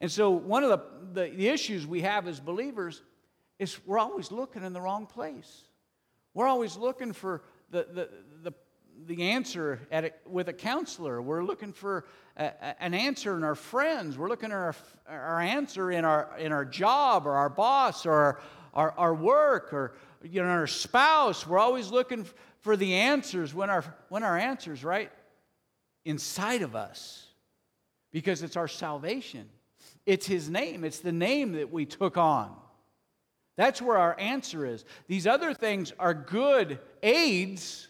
And 0.00 0.10
so, 0.10 0.30
one 0.30 0.64
of 0.64 0.70
the, 0.70 0.80
the, 1.12 1.30
the, 1.34 1.48
issues 1.48 1.86
we 1.86 2.02
have 2.02 2.26
as 2.26 2.40
believers 2.40 3.02
is 3.58 3.78
we're 3.86 3.98
always 3.98 4.30
looking 4.30 4.64
in 4.64 4.72
the 4.72 4.80
wrong 4.80 5.06
place. 5.06 5.62
We're 6.34 6.48
always 6.48 6.76
looking 6.76 7.12
for 7.12 7.42
the, 7.70 7.86
the, 7.90 8.08
the, 9.06 9.22
answer 9.22 9.80
a, 9.90 10.10
with 10.26 10.48
a 10.48 10.52
counselor. 10.52 11.20
We're 11.20 11.44
looking 11.44 11.72
for 11.72 12.04
a, 12.36 12.44
a, 12.44 12.82
an 12.82 12.94
answer 12.94 13.36
in 13.36 13.44
our 13.44 13.54
friends. 13.54 14.16
We're 14.16 14.28
looking 14.28 14.50
at 14.50 14.56
our, 14.56 14.74
our 15.08 15.40
answer 15.40 15.90
in 15.90 16.04
our, 16.04 16.36
in 16.38 16.52
our 16.52 16.64
job 16.64 17.26
or 17.26 17.32
our 17.32 17.48
boss 17.48 18.06
or 18.06 18.12
our, 18.12 18.40
our, 18.74 18.90
our 18.92 19.14
work 19.14 19.72
or 19.72 19.94
you 20.22 20.42
know, 20.42 20.48
our 20.48 20.66
spouse. 20.66 21.46
We're 21.46 21.58
always 21.58 21.90
looking 21.90 22.26
for 22.60 22.76
the 22.76 22.94
answers 22.94 23.52
when 23.54 23.70
our, 23.70 23.84
when 24.08 24.22
our 24.22 24.38
answer's 24.38 24.82
right 24.82 25.10
inside 26.04 26.62
of 26.62 26.74
us 26.74 27.26
because 28.12 28.42
it's 28.42 28.56
our 28.56 28.68
salvation. 28.68 29.48
It's 30.06 30.26
His 30.26 30.48
name, 30.48 30.84
it's 30.84 31.00
the 31.00 31.12
name 31.12 31.52
that 31.52 31.72
we 31.72 31.86
took 31.86 32.16
on. 32.16 32.54
That's 33.56 33.80
where 33.80 33.98
our 33.98 34.18
answer 34.18 34.66
is. 34.66 34.84
These 35.06 35.26
other 35.26 35.54
things 35.54 35.92
are 35.98 36.14
good 36.14 36.80
aids, 37.02 37.88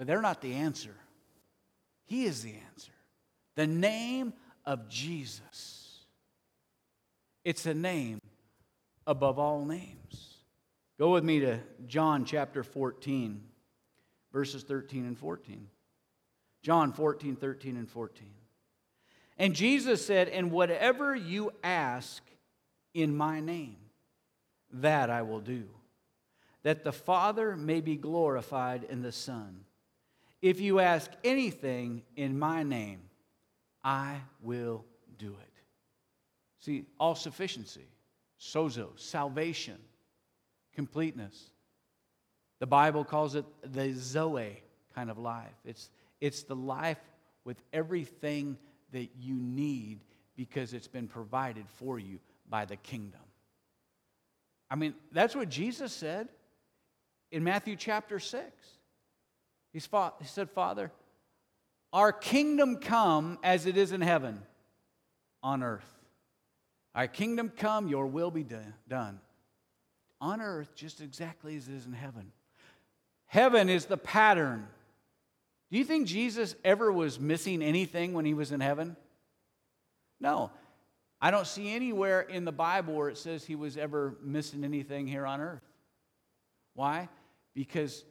but 0.00 0.06
they're 0.06 0.22
not 0.22 0.40
the 0.40 0.54
answer. 0.54 0.94
He 2.06 2.24
is 2.24 2.42
the 2.42 2.54
answer. 2.70 2.92
The 3.54 3.66
name 3.66 4.32
of 4.64 4.88
Jesus. 4.88 6.06
It's 7.44 7.66
a 7.66 7.74
name 7.74 8.18
above 9.06 9.38
all 9.38 9.66
names. 9.66 10.38
Go 10.98 11.10
with 11.10 11.22
me 11.22 11.40
to 11.40 11.58
John 11.86 12.24
chapter 12.24 12.62
14, 12.62 13.42
verses 14.32 14.62
13 14.62 15.04
and 15.04 15.18
14. 15.18 15.68
John 16.62 16.94
14, 16.94 17.36
13 17.36 17.76
and 17.76 17.86
14. 17.86 18.26
And 19.36 19.54
Jesus 19.54 20.02
said, 20.02 20.30
And 20.30 20.50
whatever 20.50 21.14
you 21.14 21.52
ask 21.62 22.22
in 22.94 23.14
my 23.14 23.40
name, 23.40 23.76
that 24.72 25.10
I 25.10 25.20
will 25.20 25.40
do, 25.40 25.68
that 26.62 26.84
the 26.84 26.92
Father 26.92 27.54
may 27.54 27.82
be 27.82 27.96
glorified 27.96 28.84
in 28.84 29.02
the 29.02 29.12
Son. 29.12 29.66
If 30.42 30.60
you 30.60 30.80
ask 30.80 31.10
anything 31.22 32.02
in 32.16 32.38
my 32.38 32.62
name, 32.62 33.00
I 33.84 34.16
will 34.42 34.84
do 35.18 35.36
it. 35.40 35.52
See, 36.60 36.84
all 36.98 37.14
sufficiency, 37.14 37.86
sozo, 38.38 38.98
salvation, 38.98 39.78
completeness. 40.74 41.50
The 42.58 42.66
Bible 42.66 43.04
calls 43.04 43.34
it 43.34 43.44
the 43.62 43.92
Zoe 43.92 44.62
kind 44.94 45.10
of 45.10 45.18
life. 45.18 45.54
It's, 45.64 45.90
it's 46.20 46.42
the 46.42 46.56
life 46.56 47.00
with 47.44 47.62
everything 47.72 48.58
that 48.92 49.08
you 49.18 49.34
need 49.34 50.00
because 50.36 50.74
it's 50.74 50.88
been 50.88 51.08
provided 51.08 51.66
for 51.68 51.98
you 51.98 52.18
by 52.48 52.64
the 52.64 52.76
kingdom. 52.76 53.20
I 54.70 54.76
mean, 54.76 54.94
that's 55.12 55.34
what 55.34 55.48
Jesus 55.48 55.92
said 55.92 56.28
in 57.30 57.42
Matthew 57.42 57.76
chapter 57.76 58.18
6. 58.18 58.44
He's 59.72 59.86
fought, 59.86 60.16
he 60.20 60.26
said, 60.26 60.50
Father, 60.50 60.90
our 61.92 62.12
kingdom 62.12 62.76
come 62.76 63.38
as 63.42 63.66
it 63.66 63.76
is 63.76 63.92
in 63.92 64.00
heaven 64.00 64.42
on 65.42 65.62
earth. 65.62 65.86
Our 66.94 67.06
kingdom 67.06 67.52
come, 67.56 67.88
your 67.88 68.06
will 68.06 68.30
be 68.30 68.44
done. 68.88 69.20
On 70.20 70.40
earth, 70.40 70.74
just 70.74 71.00
exactly 71.00 71.56
as 71.56 71.68
it 71.68 71.74
is 71.74 71.86
in 71.86 71.92
heaven. 71.92 72.32
Heaven 73.26 73.68
is 73.68 73.86
the 73.86 73.96
pattern. 73.96 74.66
Do 75.70 75.78
you 75.78 75.84
think 75.84 76.08
Jesus 76.08 76.56
ever 76.64 76.90
was 76.90 77.20
missing 77.20 77.62
anything 77.62 78.12
when 78.12 78.24
he 78.24 78.34
was 78.34 78.50
in 78.50 78.60
heaven? 78.60 78.96
No. 80.20 80.50
I 81.20 81.30
don't 81.30 81.46
see 81.46 81.72
anywhere 81.72 82.22
in 82.22 82.44
the 82.44 82.52
Bible 82.52 82.94
where 82.94 83.08
it 83.08 83.18
says 83.18 83.44
he 83.44 83.54
was 83.54 83.76
ever 83.76 84.16
missing 84.22 84.64
anything 84.64 85.06
here 85.06 85.26
on 85.26 85.40
earth. 85.40 85.62
Why? 86.74 87.08
Because 87.54 88.04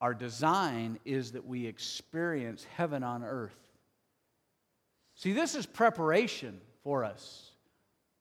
our 0.00 0.14
design 0.14 0.98
is 1.04 1.32
that 1.32 1.46
we 1.46 1.66
experience 1.66 2.66
heaven 2.76 3.02
on 3.02 3.24
earth. 3.24 3.56
See, 5.14 5.32
this 5.32 5.54
is 5.54 5.66
preparation 5.66 6.60
for 6.84 7.04
us 7.04 7.50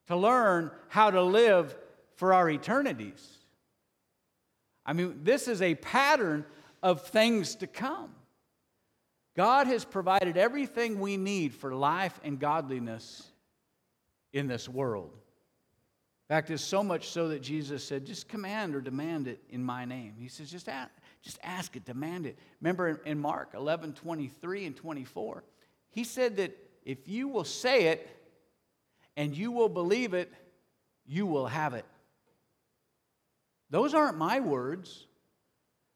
to 0.07 0.15
learn 0.15 0.71
how 0.87 1.11
to 1.11 1.21
live 1.21 1.75
for 2.15 2.33
our 2.33 2.49
eternities. 2.49 3.37
I 4.85 4.93
mean, 4.93 5.19
this 5.23 5.47
is 5.47 5.61
a 5.61 5.75
pattern 5.75 6.45
of 6.81 7.03
things 7.03 7.55
to 7.55 7.67
come. 7.67 8.09
God 9.35 9.67
has 9.67 9.85
provided 9.85 10.37
everything 10.37 10.99
we 10.99 11.15
need 11.17 11.53
for 11.53 11.75
life 11.75 12.19
and 12.23 12.39
godliness 12.39 13.27
in 14.33 14.47
this 14.47 14.67
world. 14.67 15.11
In 15.13 16.35
fact, 16.35 16.49
it's 16.49 16.63
so 16.63 16.83
much 16.83 17.09
so 17.09 17.29
that 17.29 17.41
Jesus 17.41 17.83
said, 17.83 18.05
just 18.05 18.27
command 18.27 18.75
or 18.75 18.81
demand 18.81 19.27
it 19.27 19.39
in 19.49 19.63
my 19.63 19.85
name. 19.85 20.15
He 20.17 20.27
says, 20.27 20.49
just 20.49 20.67
ask, 20.67 20.91
just 21.27 21.39
ask 21.43 21.75
it, 21.75 21.83
demand 21.83 22.25
it. 22.25 22.39
Remember 22.61 23.01
in 23.05 23.19
Mark 23.19 23.49
11 23.53 23.93
23 23.93 24.65
and 24.65 24.75
24, 24.75 25.43
he 25.89 26.03
said 26.03 26.37
that 26.37 26.57
if 26.85 27.07
you 27.07 27.27
will 27.27 27.43
say 27.43 27.87
it 27.87 28.09
and 29.17 29.35
you 29.35 29.51
will 29.51 29.67
believe 29.67 30.13
it, 30.13 30.31
you 31.05 31.25
will 31.25 31.47
have 31.47 31.73
it. 31.73 31.85
Those 33.69 33.93
aren't 33.93 34.17
my 34.17 34.39
words. 34.39 35.05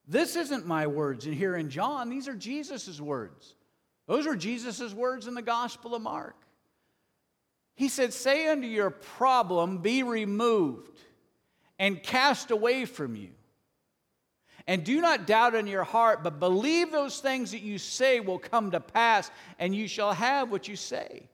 This 0.06 0.36
isn't 0.36 0.68
my 0.68 0.88
words 0.88 1.26
in 1.26 1.32
here 1.32 1.56
in 1.56 1.70
John. 1.70 2.10
These 2.10 2.28
are 2.28 2.36
Jesus' 2.36 3.00
words. 3.00 3.56
Those 4.08 4.28
are 4.28 4.36
Jesus' 4.36 4.94
words 4.94 5.28
in 5.28 5.34
the 5.34 5.42
Gospel 5.42 5.96
of 5.96 6.02
Mark. 6.02 6.36
He 7.76 7.88
said, 7.88 8.12
Say 8.12 8.48
unto 8.48 8.68
your 8.68 8.90
problem, 8.90 9.78
be 9.78 10.04
removed 10.04 11.00
and 11.80 12.04
cast 12.04 12.52
away 12.52 12.84
from 12.84 13.16
you. 13.16 13.30
And 14.68 14.84
do 14.84 15.02
not 15.02 15.28
doubt 15.28 15.56
in 15.56 15.68
your 15.68 15.84
heart, 15.84 16.24
but 16.24 16.40
believe 16.40 16.92
those 16.92 17.20
things 17.20 17.52
that 17.52 17.62
you 17.62 17.78
say 17.78 18.20
will 18.20 18.40
come 18.40 18.72
to 18.72 18.80
pass, 18.80 19.32
and 19.60 19.76
you 19.76 19.88
shall 19.88 20.14
have 20.14 20.52
what 20.52 20.68
you 20.68 20.76
say. 20.76 21.30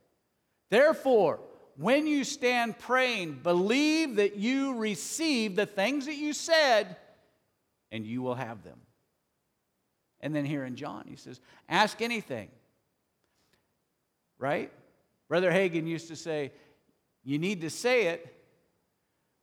Therefore, 0.70 1.40
when 1.78 2.08
you 2.08 2.24
stand 2.24 2.80
praying, 2.80 3.40
believe 3.44 4.16
that 4.16 4.36
you 4.36 4.76
receive 4.76 5.56
the 5.56 5.66
things 5.66 6.06
that 6.06 6.16
you 6.16 6.34
said, 6.34 6.98
and 7.92 8.06
you 8.06 8.22
will 8.22 8.36
have 8.36 8.64
them. 8.64 8.80
And 10.20 10.36
then 10.36 10.46
here 10.46 10.66
in 10.66 10.76
John, 10.76 11.06
he 11.08 11.16
says, 11.16 11.40
Ask 11.70 12.02
anything. 12.02 12.50
Right? 14.40 14.72
Brother 15.28 15.52
Hagin 15.52 15.88
used 15.88 16.08
to 16.08 16.16
say, 16.16 16.52
You 17.24 17.38
need 17.38 17.62
to 17.62 17.70
say 17.70 18.08
it, 18.08 18.34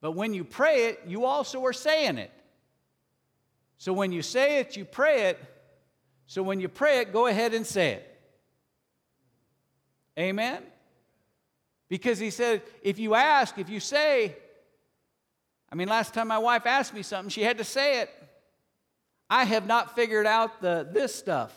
but 0.01 0.13
when 0.13 0.35
you 0.35 0.45
pray 0.45 0.87
it, 0.87 1.01
you 1.07 1.25
also 1.25 1.65
are 1.65 1.73
saying 1.73 2.19
it. 2.19 2.31
So 3.79 3.93
when 3.93 4.13
you 4.13 4.23
say 4.23 4.61
it, 4.61 4.77
you 4.77 4.85
pray 4.85 5.29
it. 5.29 5.39
So 6.27 6.43
when 6.43 6.61
you 6.61 6.69
pray 6.69 7.01
it, 7.01 7.13
go 7.13 7.27
ahead 7.27 7.55
and 7.55 7.67
say 7.67 7.93
it. 7.93 8.19
Amen? 10.19 10.63
Because 11.89 12.19
he 12.19 12.31
said, 12.31 12.63
if 12.83 12.99
you 12.99 13.15
ask, 13.15 13.59
if 13.59 13.69
you 13.69 13.81
say, 13.81 14.37
I 15.71 15.75
mean, 15.75 15.89
last 15.89 16.15
time 16.15 16.29
my 16.29 16.39
wife 16.39 16.67
asked 16.67 16.95
me 16.95 17.03
something, 17.03 17.31
she 17.31 17.43
had 17.43 17.59
to 17.59 17.65
say 17.65 18.01
it. 18.01 18.11
I 19.29 19.45
have 19.45 19.67
not 19.67 19.95
figured 19.95 20.27
out 20.27 20.61
the 20.61 20.89
this 20.91 21.15
stuff. 21.15 21.53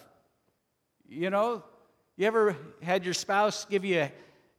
You 1.08 1.30
know, 1.30 1.64
you 2.16 2.26
ever 2.26 2.58
had 2.82 3.06
your 3.06 3.14
spouse 3.14 3.66
give 3.66 3.86
you 3.86 4.10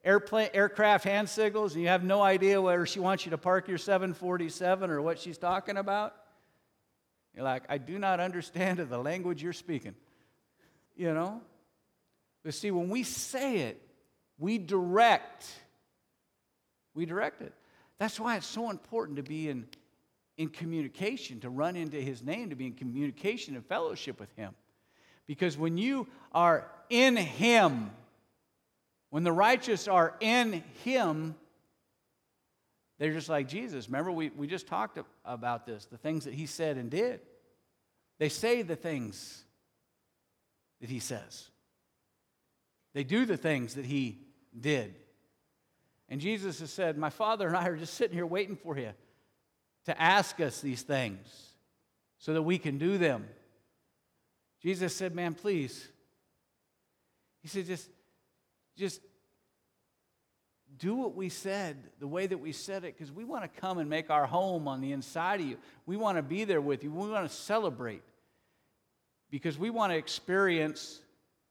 airplane 0.04 0.48
aircraft 0.54 1.04
hand 1.04 1.28
signals 1.28 1.74
and 1.74 1.82
you 1.82 1.88
have 1.88 2.04
no 2.04 2.22
idea 2.22 2.60
where 2.60 2.86
she 2.86 3.00
wants 3.00 3.24
you 3.24 3.30
to 3.30 3.38
park 3.38 3.68
your 3.68 3.78
747 3.78 4.90
or 4.90 5.02
what 5.02 5.18
she's 5.18 5.38
talking 5.38 5.76
about? 5.76 6.14
You're 7.34 7.44
like, 7.44 7.64
I 7.68 7.78
do 7.78 7.98
not 7.98 8.20
understand 8.20 8.78
the 8.78 8.98
language 8.98 9.42
you're 9.42 9.52
speaking. 9.52 9.94
You 10.96 11.14
know? 11.14 11.40
But 12.44 12.54
see, 12.54 12.70
when 12.70 12.88
we 12.88 13.02
say 13.02 13.58
it, 13.58 13.80
we 14.38 14.58
direct. 14.58 15.46
We 16.94 17.06
direct 17.06 17.42
it. 17.42 17.52
That's 17.98 18.18
why 18.18 18.36
it's 18.36 18.46
so 18.46 18.70
important 18.70 19.16
to 19.16 19.22
be 19.22 19.48
in, 19.48 19.66
in 20.36 20.48
communication, 20.48 21.40
to 21.40 21.50
run 21.50 21.76
into 21.76 22.00
his 22.00 22.22
name, 22.22 22.50
to 22.50 22.56
be 22.56 22.66
in 22.66 22.74
communication 22.74 23.54
and 23.54 23.64
fellowship 23.66 24.20
with 24.20 24.34
him. 24.36 24.54
Because 25.26 25.58
when 25.58 25.76
you 25.76 26.06
are 26.32 26.66
in 26.88 27.16
him, 27.16 27.90
when 29.10 29.24
the 29.24 29.32
righteous 29.32 29.88
are 29.88 30.14
in 30.20 30.62
him, 30.84 31.34
they're 32.98 33.12
just 33.12 33.28
like 33.28 33.48
Jesus. 33.48 33.88
Remember, 33.88 34.10
we, 34.10 34.30
we 34.30 34.46
just 34.46 34.66
talked 34.66 34.98
about 35.24 35.66
this 35.66 35.86
the 35.86 35.96
things 35.96 36.24
that 36.24 36.34
he 36.34 36.46
said 36.46 36.76
and 36.76 36.90
did. 36.90 37.20
They 38.18 38.28
say 38.28 38.62
the 38.62 38.76
things 38.76 39.44
that 40.80 40.90
he 40.90 40.98
says, 40.98 41.48
they 42.94 43.04
do 43.04 43.24
the 43.24 43.36
things 43.36 43.74
that 43.74 43.84
he 43.84 44.18
did. 44.58 44.94
And 46.08 46.20
Jesus 46.20 46.60
has 46.60 46.70
said, 46.70 46.96
My 46.96 47.10
Father 47.10 47.46
and 47.46 47.56
I 47.56 47.68
are 47.68 47.76
just 47.76 47.94
sitting 47.94 48.16
here 48.16 48.26
waiting 48.26 48.56
for 48.56 48.76
you 48.76 48.90
to 49.84 50.00
ask 50.00 50.40
us 50.40 50.60
these 50.60 50.82
things 50.82 51.26
so 52.18 52.32
that 52.34 52.42
we 52.42 52.58
can 52.58 52.78
do 52.78 52.98
them. 52.98 53.28
Jesus 54.62 54.94
said, 54.96 55.14
Man, 55.14 55.34
please. 55.34 55.88
He 57.42 57.48
said, 57.48 57.66
just, 57.66 57.88
just 58.76 59.00
do 60.78 60.94
what 60.94 61.14
we 61.14 61.28
said 61.28 61.76
the 61.98 62.06
way 62.06 62.26
that 62.26 62.38
we 62.38 62.52
said 62.52 62.84
it 62.84 62.96
because 62.96 63.12
we 63.12 63.24
want 63.24 63.42
to 63.42 63.60
come 63.60 63.78
and 63.78 63.90
make 63.90 64.10
our 64.10 64.26
home 64.26 64.68
on 64.68 64.80
the 64.80 64.92
inside 64.92 65.40
of 65.40 65.46
you. 65.46 65.56
We 65.86 65.96
want 65.96 66.18
to 66.18 66.22
be 66.22 66.44
there 66.44 66.60
with 66.60 66.84
you. 66.84 66.92
We 66.92 67.10
want 67.10 67.28
to 67.28 67.34
celebrate 67.34 68.02
because 69.30 69.58
we 69.58 69.70
want 69.70 69.92
to 69.92 69.98
experience 69.98 71.00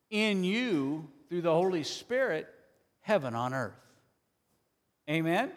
in 0.10 0.44
you 0.44 1.10
through 1.30 1.42
the 1.42 1.52
Holy 1.52 1.84
Spirit 1.84 2.48
heaven 3.02 3.36
on 3.36 3.54
earth. 3.54 3.74
Amen? 5.10 5.52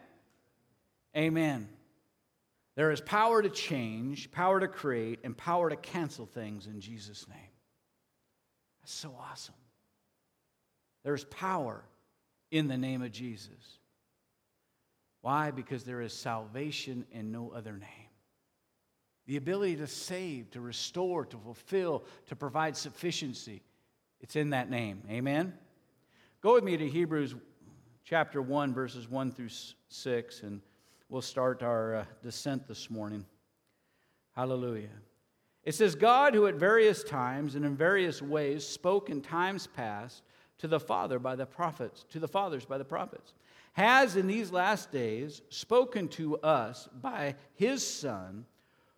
Amen. 1.17 1.69
There 2.77 2.91
is 2.91 3.01
power 3.01 3.43
to 3.43 3.51
change, 3.51 4.31
power 4.31 4.61
to 4.61 4.69
create, 4.69 5.21
and 5.25 5.37
power 5.37 5.71
to 5.71 5.77
cancel 5.77 6.27
things 6.27 6.67
in 6.67 6.81
Jesus' 6.81 7.29
name. 7.29 7.39
That's 8.81 8.93
so 8.93 9.15
awesome. 9.21 9.55
There's 11.03 11.25
power 11.25 11.83
in 12.51 12.69
the 12.69 12.77
name 12.77 13.03
of 13.03 13.13
Jesus. 13.13 13.79
Why? 15.23 15.51
Because 15.51 15.85
there 15.85 16.01
is 16.01 16.13
salvation 16.13 17.05
in 17.13 17.31
no 17.31 17.53
other 17.55 17.73
name. 17.73 18.09
The 19.27 19.37
ability 19.37 19.77
to 19.77 19.87
save, 19.87 20.51
to 20.53 20.61
restore, 20.61 21.25
to 21.27 21.37
fulfill, 21.37 22.05
to 22.27 22.37
provide 22.37 22.77
sufficiency. 22.77 23.63
It's 24.21 24.37
in 24.37 24.51
that 24.51 24.71
name. 24.71 25.03
Amen? 25.11 25.55
Go 26.41 26.55
with 26.55 26.65
me 26.65 26.77
to 26.77 26.89
Hebrews 26.89 27.35
chapter 28.05 28.43
1, 28.43 28.75
verses 28.75 29.09
1 29.09 29.33
through 29.33 29.51
6, 29.89 30.43
and 30.43 30.61
we'll 31.09 31.23
start 31.23 31.63
our 31.63 31.97
uh, 31.97 32.05
descent 32.23 32.67
this 32.67 32.91
morning. 32.91 33.25
Hallelujah. 34.35 34.89
It 35.65 35.75
says, 35.75 35.95
God, 35.95 36.35
who 36.35 36.47
at 36.47 36.55
various 36.55 37.05
times 37.05 37.55
and 37.55 37.65
in 37.65 37.77
various 37.77 38.23
ways 38.23 38.67
spoke 38.67 39.11
in 39.11 39.21
times 39.21 39.67
past 39.67 40.23
to 40.61 40.69
the 40.69 40.81
father 40.81 41.19
by 41.19 41.37
the 41.37 41.47
prophets, 41.47 42.05
to 42.11 42.19
the 42.19 42.29
fathers 42.29 42.65
by 42.65 42.79
the 42.79 42.85
prophets, 42.85 43.33
has 43.73 44.17
in 44.17 44.27
these 44.27 44.53
last 44.53 44.91
days 44.91 45.43
spoken 45.49 46.09
to 46.09 46.37
us 46.39 46.89
by 47.01 47.35
his 47.55 47.87
Son, 47.87 48.45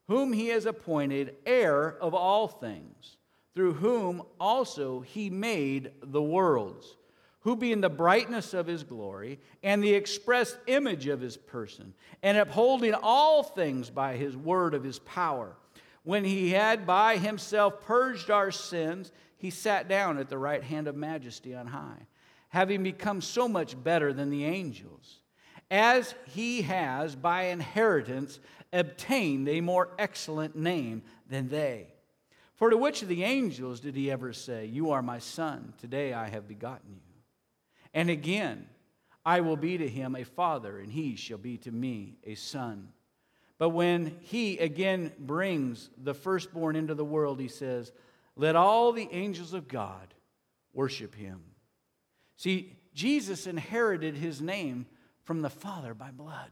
whom 0.08 0.32
he 0.32 0.48
has 0.48 0.66
appointed 0.66 1.36
heir 1.46 1.96
of 2.00 2.14
all 2.14 2.48
things, 2.48 3.16
through 3.54 3.74
whom 3.74 4.22
also 4.40 5.00
he 5.00 5.30
made 5.30 5.92
the 6.02 6.22
worlds, 6.22 6.96
who 7.40 7.54
being 7.54 7.80
the 7.80 7.90
brightness 7.90 8.54
of 8.54 8.66
his 8.66 8.82
glory 8.82 9.38
and 9.62 9.82
the 9.82 9.94
express 9.94 10.56
image 10.66 11.06
of 11.06 11.20
his 11.20 11.36
person, 11.36 11.92
and 12.22 12.38
upholding 12.38 12.94
all 12.94 13.42
things 13.42 13.90
by 13.90 14.16
his 14.16 14.36
word 14.36 14.74
of 14.74 14.82
his 14.82 14.98
power, 15.00 15.54
when 16.02 16.24
he 16.24 16.50
had 16.50 16.86
by 16.86 17.16
himself 17.16 17.80
purged 17.82 18.30
our 18.30 18.50
sins, 18.50 19.12
he 19.42 19.50
sat 19.50 19.88
down 19.88 20.18
at 20.18 20.28
the 20.28 20.38
right 20.38 20.62
hand 20.62 20.86
of 20.86 20.94
majesty 20.94 21.52
on 21.52 21.66
high, 21.66 22.06
having 22.50 22.84
become 22.84 23.20
so 23.20 23.48
much 23.48 23.82
better 23.82 24.12
than 24.12 24.30
the 24.30 24.44
angels, 24.44 25.18
as 25.68 26.14
he 26.28 26.62
has 26.62 27.16
by 27.16 27.46
inheritance 27.46 28.38
obtained 28.72 29.48
a 29.48 29.60
more 29.60 29.88
excellent 29.98 30.54
name 30.54 31.02
than 31.28 31.48
they. 31.48 31.88
For 32.54 32.70
to 32.70 32.76
which 32.76 33.02
of 33.02 33.08
the 33.08 33.24
angels 33.24 33.80
did 33.80 33.96
he 33.96 34.12
ever 34.12 34.32
say, 34.32 34.66
You 34.66 34.92
are 34.92 35.02
my 35.02 35.18
son, 35.18 35.74
today 35.76 36.12
I 36.12 36.28
have 36.28 36.46
begotten 36.46 37.00
you? 37.04 37.16
And 37.92 38.10
again, 38.10 38.68
I 39.26 39.40
will 39.40 39.56
be 39.56 39.76
to 39.76 39.88
him 39.88 40.14
a 40.14 40.22
father, 40.22 40.78
and 40.78 40.92
he 40.92 41.16
shall 41.16 41.38
be 41.38 41.56
to 41.58 41.72
me 41.72 42.14
a 42.22 42.36
son. 42.36 42.90
But 43.58 43.70
when 43.70 44.18
he 44.20 44.58
again 44.58 45.10
brings 45.18 45.90
the 46.00 46.14
firstborn 46.14 46.76
into 46.76 46.94
the 46.94 47.04
world, 47.04 47.40
he 47.40 47.48
says, 47.48 47.90
let 48.36 48.56
all 48.56 48.92
the 48.92 49.08
angels 49.12 49.52
of 49.52 49.68
God 49.68 50.14
worship 50.72 51.14
him. 51.14 51.42
See, 52.36 52.76
Jesus 52.94 53.46
inherited 53.46 54.16
his 54.16 54.40
name 54.40 54.86
from 55.24 55.42
the 55.42 55.50
Father 55.50 55.94
by 55.94 56.10
blood. 56.10 56.50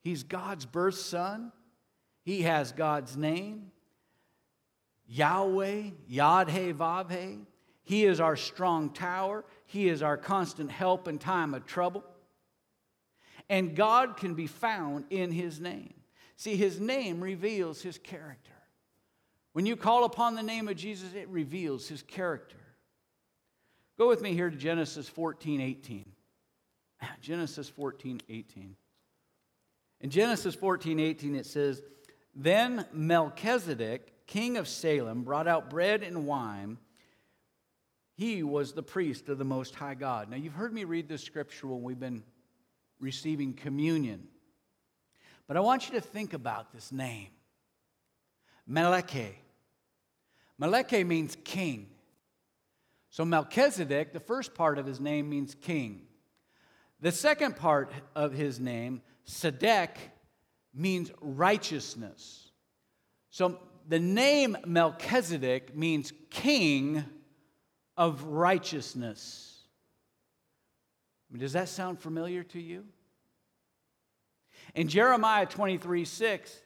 He's 0.00 0.22
God's 0.22 0.66
birth 0.66 0.96
son. 0.96 1.52
He 2.24 2.42
has 2.42 2.72
God's 2.72 3.16
name. 3.16 3.70
Yahweh, 5.06 5.90
Yadhe 6.10 6.74
Vavhe. 6.74 7.44
He 7.84 8.04
is 8.04 8.20
our 8.20 8.36
strong 8.36 8.90
tower. 8.90 9.44
He 9.66 9.88
is 9.88 10.02
our 10.02 10.16
constant 10.16 10.70
help 10.70 11.08
in 11.08 11.18
time 11.18 11.54
of 11.54 11.66
trouble. 11.66 12.04
And 13.48 13.76
God 13.76 14.16
can 14.16 14.34
be 14.34 14.46
found 14.46 15.04
in 15.10 15.32
his 15.32 15.60
name. 15.60 15.94
See, 16.36 16.56
his 16.56 16.80
name 16.80 17.20
reveals 17.20 17.82
his 17.82 17.98
character. 17.98 18.51
When 19.52 19.66
you 19.66 19.76
call 19.76 20.04
upon 20.04 20.34
the 20.34 20.42
name 20.42 20.68
of 20.68 20.76
Jesus, 20.76 21.12
it 21.14 21.28
reveals 21.28 21.88
his 21.88 22.02
character. 22.02 22.56
Go 23.98 24.08
with 24.08 24.22
me 24.22 24.34
here 24.34 24.50
to 24.50 24.56
Genesis 24.56 25.08
14 25.08 25.60
18. 25.60 26.04
Genesis 27.20 27.68
14 27.68 28.20
18. 28.28 28.76
In 30.00 30.10
Genesis 30.10 30.54
14 30.54 30.98
18, 30.98 31.34
it 31.34 31.46
says, 31.46 31.82
Then 32.34 32.86
Melchizedek, 32.92 34.26
king 34.26 34.56
of 34.56 34.66
Salem, 34.66 35.22
brought 35.22 35.46
out 35.46 35.70
bread 35.70 36.02
and 36.02 36.26
wine. 36.26 36.78
He 38.14 38.42
was 38.42 38.72
the 38.72 38.82
priest 38.82 39.28
of 39.28 39.38
the 39.38 39.44
Most 39.44 39.74
High 39.74 39.94
God. 39.94 40.30
Now, 40.30 40.36
you've 40.36 40.52
heard 40.54 40.72
me 40.72 40.84
read 40.84 41.08
this 41.08 41.22
scripture 41.22 41.66
when 41.66 41.82
we've 41.82 41.98
been 41.98 42.22
receiving 43.00 43.54
communion. 43.54 44.28
But 45.46 45.56
I 45.56 45.60
want 45.60 45.88
you 45.88 45.94
to 45.94 46.00
think 46.00 46.32
about 46.32 46.72
this 46.72 46.92
name. 46.92 47.28
Meleke. 48.66 49.41
Meleke 50.62 51.04
means 51.04 51.36
king. 51.42 51.88
So 53.10 53.24
Melchizedek, 53.24 54.12
the 54.12 54.20
first 54.20 54.54
part 54.54 54.78
of 54.78 54.86
his 54.86 55.00
name 55.00 55.28
means 55.28 55.56
king. 55.56 56.02
The 57.00 57.10
second 57.10 57.56
part 57.56 57.90
of 58.14 58.32
his 58.32 58.60
name, 58.60 59.02
Sedek, 59.26 59.96
means 60.72 61.10
righteousness. 61.20 62.52
So 63.30 63.58
the 63.88 63.98
name 63.98 64.56
Melchizedek 64.64 65.76
means 65.76 66.12
king 66.30 67.04
of 67.96 68.22
righteousness. 68.22 69.62
Does 71.36 71.54
that 71.54 71.70
sound 71.70 71.98
familiar 71.98 72.44
to 72.44 72.60
you? 72.60 72.84
In 74.76 74.86
Jeremiah 74.86 75.46
23 75.46 76.04
6, 76.04 76.56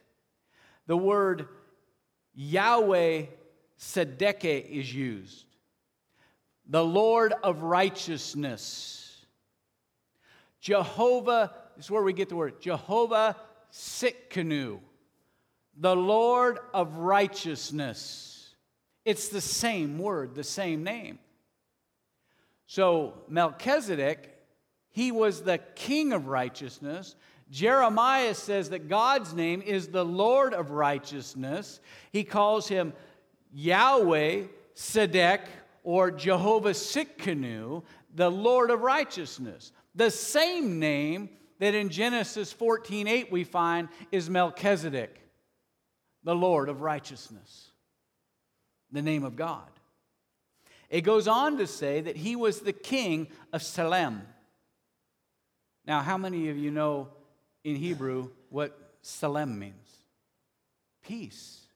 the 0.85 0.95
word 0.95 1.47
Yahweh 2.35 3.23
Sedeke 3.79 4.69
is 4.69 4.93
used. 4.93 5.45
The 6.69 6.83
Lord 6.83 7.33
of 7.43 7.61
righteousness. 7.61 9.25
Jehovah, 10.59 11.53
this 11.75 11.85
is 11.85 11.91
where 11.91 12.03
we 12.03 12.13
get 12.13 12.29
the 12.29 12.35
word 12.35 12.59
Jehovah 12.59 13.35
Tsidkenu, 13.71 14.79
the 15.77 15.95
Lord 15.95 16.59
of 16.73 16.97
righteousness. 16.97 18.55
It's 19.05 19.29
the 19.29 19.41
same 19.41 19.97
word, 19.99 20.35
the 20.35 20.43
same 20.43 20.83
name. 20.83 21.19
So 22.65 23.13
Melchizedek, 23.29 24.33
he 24.89 25.11
was 25.11 25.43
the 25.43 25.59
king 25.75 26.11
of 26.11 26.27
righteousness. 26.27 27.15
Jeremiah 27.49 28.33
says 28.33 28.71
that 28.71 28.89
God's 28.89 29.33
name 29.33 29.61
is 29.61 29.87
the 29.87 30.03
Lord 30.03 30.53
of 30.53 30.71
righteousness. 30.71 31.79
He 32.11 32.25
calls 32.25 32.67
him 32.67 32.91
Yahweh 33.53 34.43
Sedek 34.75 35.41
or 35.83 36.11
Jehovah 36.11 36.71
Tsidkenu, 36.71 37.83
the 38.13 38.29
Lord 38.29 38.69
of 38.69 38.81
righteousness. 38.81 39.71
The 39.95 40.11
same 40.11 40.79
name 40.79 41.29
that 41.59 41.73
in 41.73 41.89
Genesis 41.89 42.53
14:8 42.53 43.31
we 43.31 43.43
find 43.43 43.89
is 44.11 44.29
Melchizedek, 44.29 45.19
the 46.23 46.35
Lord 46.35 46.69
of 46.69 46.81
righteousness. 46.81 47.71
The 48.91 49.01
name 49.01 49.23
of 49.23 49.35
God. 49.35 49.69
It 50.89 51.01
goes 51.01 51.27
on 51.27 51.57
to 51.57 51.67
say 51.67 51.99
that 52.01 52.15
he 52.15 52.35
was 52.35 52.61
the 52.61 52.73
king 52.73 53.27
of 53.51 53.61
Salem. 53.61 54.21
Now, 55.85 56.01
how 56.01 56.17
many 56.17 56.49
of 56.49 56.57
you 56.57 56.71
know 56.71 57.09
in 57.63 57.75
Hebrew 57.75 58.29
what 58.49 58.77
Salem 59.01 59.59
means? 59.59 60.03
Peace 61.01 61.66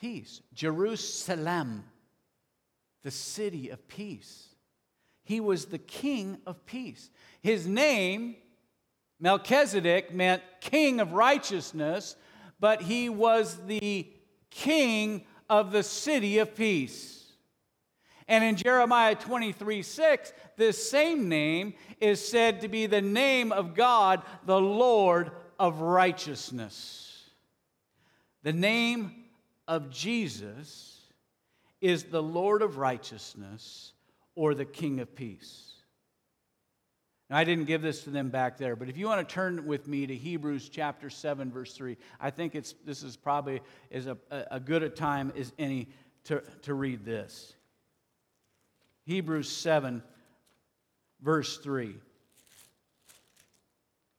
peace. 0.00 0.40
Jerusalem, 0.54 1.84
the 3.02 3.10
city 3.10 3.70
of 3.70 3.86
peace. 3.88 4.48
He 5.24 5.40
was 5.40 5.66
the 5.66 5.78
king 5.78 6.38
of 6.46 6.64
peace. 6.64 7.10
His 7.42 7.66
name, 7.66 8.36
Melchizedek, 9.20 10.14
meant 10.14 10.42
king 10.60 11.00
of 11.00 11.12
righteousness, 11.12 12.16
but 12.60 12.82
he 12.82 13.08
was 13.08 13.58
the 13.66 14.10
king 14.50 15.24
of 15.50 15.72
the 15.72 15.82
city 15.82 16.38
of 16.38 16.54
peace. 16.54 17.18
And 18.26 18.44
in 18.44 18.56
Jeremiah 18.56 19.14
23 19.14 19.82
6, 19.82 20.32
this 20.56 20.90
same 20.90 21.28
name 21.28 21.74
is 22.00 22.26
said 22.26 22.60
to 22.60 22.68
be 22.68 22.86
the 22.86 23.00
name 23.00 23.52
of 23.52 23.74
God, 23.74 24.22
the 24.44 24.60
Lord 24.60 25.30
of 25.58 25.80
righteousness. 25.80 27.30
The 28.42 28.52
name 28.52 29.24
of 29.68 29.90
Jesus 29.90 30.98
is 31.80 32.04
the 32.04 32.22
Lord 32.22 32.62
of 32.62 32.78
righteousness 32.78 33.92
or 34.34 34.54
the 34.54 34.64
King 34.64 34.98
of 34.98 35.14
peace. 35.14 35.74
Now, 37.30 37.36
I 37.36 37.44
didn't 37.44 37.66
give 37.66 37.82
this 37.82 38.04
to 38.04 38.10
them 38.10 38.30
back 38.30 38.56
there, 38.56 38.74
but 38.74 38.88
if 38.88 38.96
you 38.96 39.06
want 39.06 39.28
to 39.28 39.34
turn 39.34 39.66
with 39.66 39.86
me 39.86 40.06
to 40.06 40.16
Hebrews 40.16 40.70
chapter 40.70 41.10
7, 41.10 41.52
verse 41.52 41.74
3, 41.74 41.98
I 42.18 42.30
think 42.30 42.54
it's, 42.54 42.74
this 42.86 43.02
is 43.02 43.16
probably 43.16 43.60
as 43.92 44.06
a, 44.06 44.16
a 44.50 44.58
good 44.58 44.82
a 44.82 44.88
time 44.88 45.32
as 45.36 45.52
any 45.58 45.88
to, 46.24 46.42
to 46.62 46.72
read 46.72 47.04
this. 47.04 47.52
Hebrews 49.04 49.50
7, 49.50 50.02
verse 51.20 51.58
3. 51.58 51.94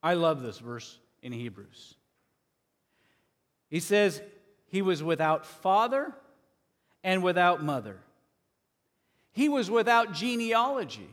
I 0.03 0.13
love 0.13 0.43
this 0.43 0.59
verse 0.59 0.99
in 1.23 1.31
Hebrews. 1.31 1.95
He 3.69 3.79
says, 3.79 4.21
he 4.69 4.81
was 4.81 5.03
without 5.03 5.45
father 5.45 6.13
and 7.03 7.23
without 7.23 7.63
mother. 7.63 7.97
He 9.31 9.49
was 9.49 9.69
without 9.69 10.13
genealogy, 10.13 11.09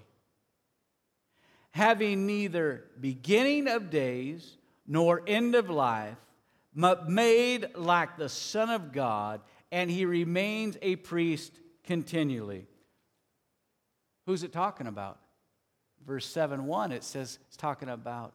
having 1.70 2.26
neither 2.26 2.84
beginning 3.00 3.68
of 3.68 3.90
days 3.90 4.56
nor 4.86 5.22
end 5.26 5.54
of 5.54 5.68
life, 5.68 6.16
but 6.74 7.08
made 7.08 7.76
like 7.76 8.16
the 8.16 8.28
Son 8.28 8.70
of 8.70 8.92
God, 8.92 9.40
and 9.72 9.90
he 9.90 10.04
remains 10.04 10.76
a 10.82 10.96
priest 10.96 11.52
continually. 11.84 12.66
Who's 14.26 14.42
it 14.42 14.52
talking 14.52 14.86
about? 14.86 15.18
Verse 16.06 16.26
7 16.26 16.66
1, 16.66 16.92
it 16.92 17.04
says 17.04 17.38
it's 17.48 17.56
talking 17.56 17.88
about 17.88 18.32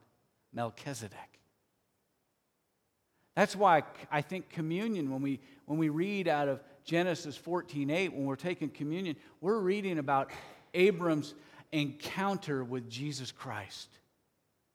Melchizedek. 0.53 1.30
That's 3.41 3.55
why 3.55 3.81
I 4.11 4.21
think 4.21 4.49
communion, 4.49 5.09
when 5.09 5.23
we, 5.23 5.39
when 5.65 5.79
we 5.79 5.89
read 5.89 6.27
out 6.27 6.47
of 6.47 6.61
Genesis 6.83 7.35
14 7.35 7.89
8, 7.89 8.13
when 8.13 8.25
we're 8.25 8.35
taking 8.35 8.69
communion, 8.69 9.15
we're 9.41 9.57
reading 9.57 9.97
about 9.97 10.29
Abram's 10.75 11.33
encounter 11.71 12.63
with 12.63 12.87
Jesus 12.87 13.31
Christ 13.31 13.89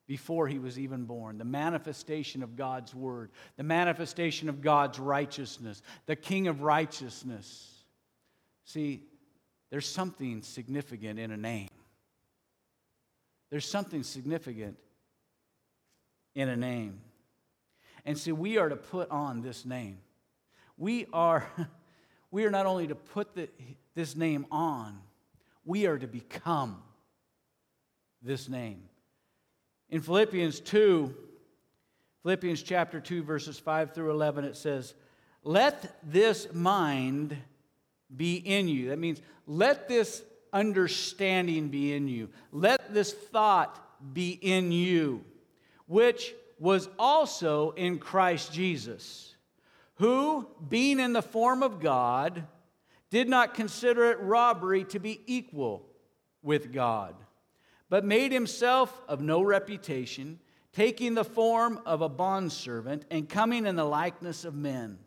before 0.08 0.48
he 0.48 0.58
was 0.58 0.80
even 0.80 1.04
born, 1.04 1.38
the 1.38 1.44
manifestation 1.44 2.42
of 2.42 2.56
God's 2.56 2.92
word, 2.92 3.30
the 3.56 3.62
manifestation 3.62 4.48
of 4.48 4.60
God's 4.60 4.98
righteousness, 4.98 5.80
the 6.06 6.16
King 6.16 6.48
of 6.48 6.62
righteousness. 6.62 7.84
See, 8.64 9.04
there's 9.70 9.88
something 9.88 10.42
significant 10.42 11.20
in 11.20 11.30
a 11.30 11.36
name. 11.36 11.68
There's 13.48 13.70
something 13.70 14.02
significant 14.02 14.76
in 16.34 16.48
a 16.48 16.56
name. 16.56 16.98
And 18.06 18.16
see, 18.16 18.30
we 18.30 18.56
are 18.56 18.68
to 18.68 18.76
put 18.76 19.10
on 19.10 19.42
this 19.42 19.66
name. 19.66 19.98
We 20.78 21.06
are, 21.12 21.44
we 22.30 22.44
are 22.44 22.50
not 22.50 22.64
only 22.64 22.86
to 22.86 22.94
put 22.94 23.34
the, 23.34 23.48
this 23.96 24.14
name 24.14 24.46
on, 24.50 25.00
we 25.64 25.86
are 25.86 25.98
to 25.98 26.06
become 26.06 26.80
this 28.22 28.48
name. 28.48 28.84
In 29.90 30.00
Philippians 30.00 30.60
2, 30.60 31.12
Philippians 32.22 32.62
chapter 32.62 33.00
2, 33.00 33.24
verses 33.24 33.58
5 33.58 33.92
through 33.92 34.12
11, 34.12 34.44
it 34.44 34.56
says, 34.56 34.94
Let 35.42 35.98
this 36.04 36.52
mind 36.52 37.36
be 38.16 38.36
in 38.36 38.68
you. 38.68 38.90
That 38.90 39.00
means, 39.00 39.20
let 39.48 39.88
this 39.88 40.22
understanding 40.52 41.68
be 41.68 41.92
in 41.92 42.06
you. 42.06 42.28
Let 42.52 42.94
this 42.94 43.12
thought 43.12 43.80
be 44.14 44.30
in 44.30 44.70
you, 44.70 45.24
which 45.86 46.34
was 46.58 46.88
also 46.98 47.72
in 47.72 47.98
Christ 47.98 48.52
Jesus, 48.52 49.34
who, 49.96 50.46
being 50.68 51.00
in 51.00 51.12
the 51.12 51.22
form 51.22 51.62
of 51.62 51.80
God, 51.80 52.44
did 53.10 53.28
not 53.28 53.54
consider 53.54 54.10
it 54.10 54.20
robbery 54.20 54.84
to 54.84 54.98
be 54.98 55.20
equal 55.26 55.86
with 56.42 56.72
God 56.72 57.14
but 57.88 58.04
made 58.04 58.32
himself 58.32 59.00
of 59.08 59.20
no 59.20 59.42
reputation, 59.42 60.40
taking 60.72 61.14
the 61.14 61.24
form 61.24 61.80
of 61.86 62.02
a 62.02 62.08
bondservant 62.08 63.04
and 63.10 63.28
coming 63.28 63.66
in 63.66 63.76
the 63.76 63.84
likeness 63.84 64.44
of 64.44 64.54
men. 64.54 64.98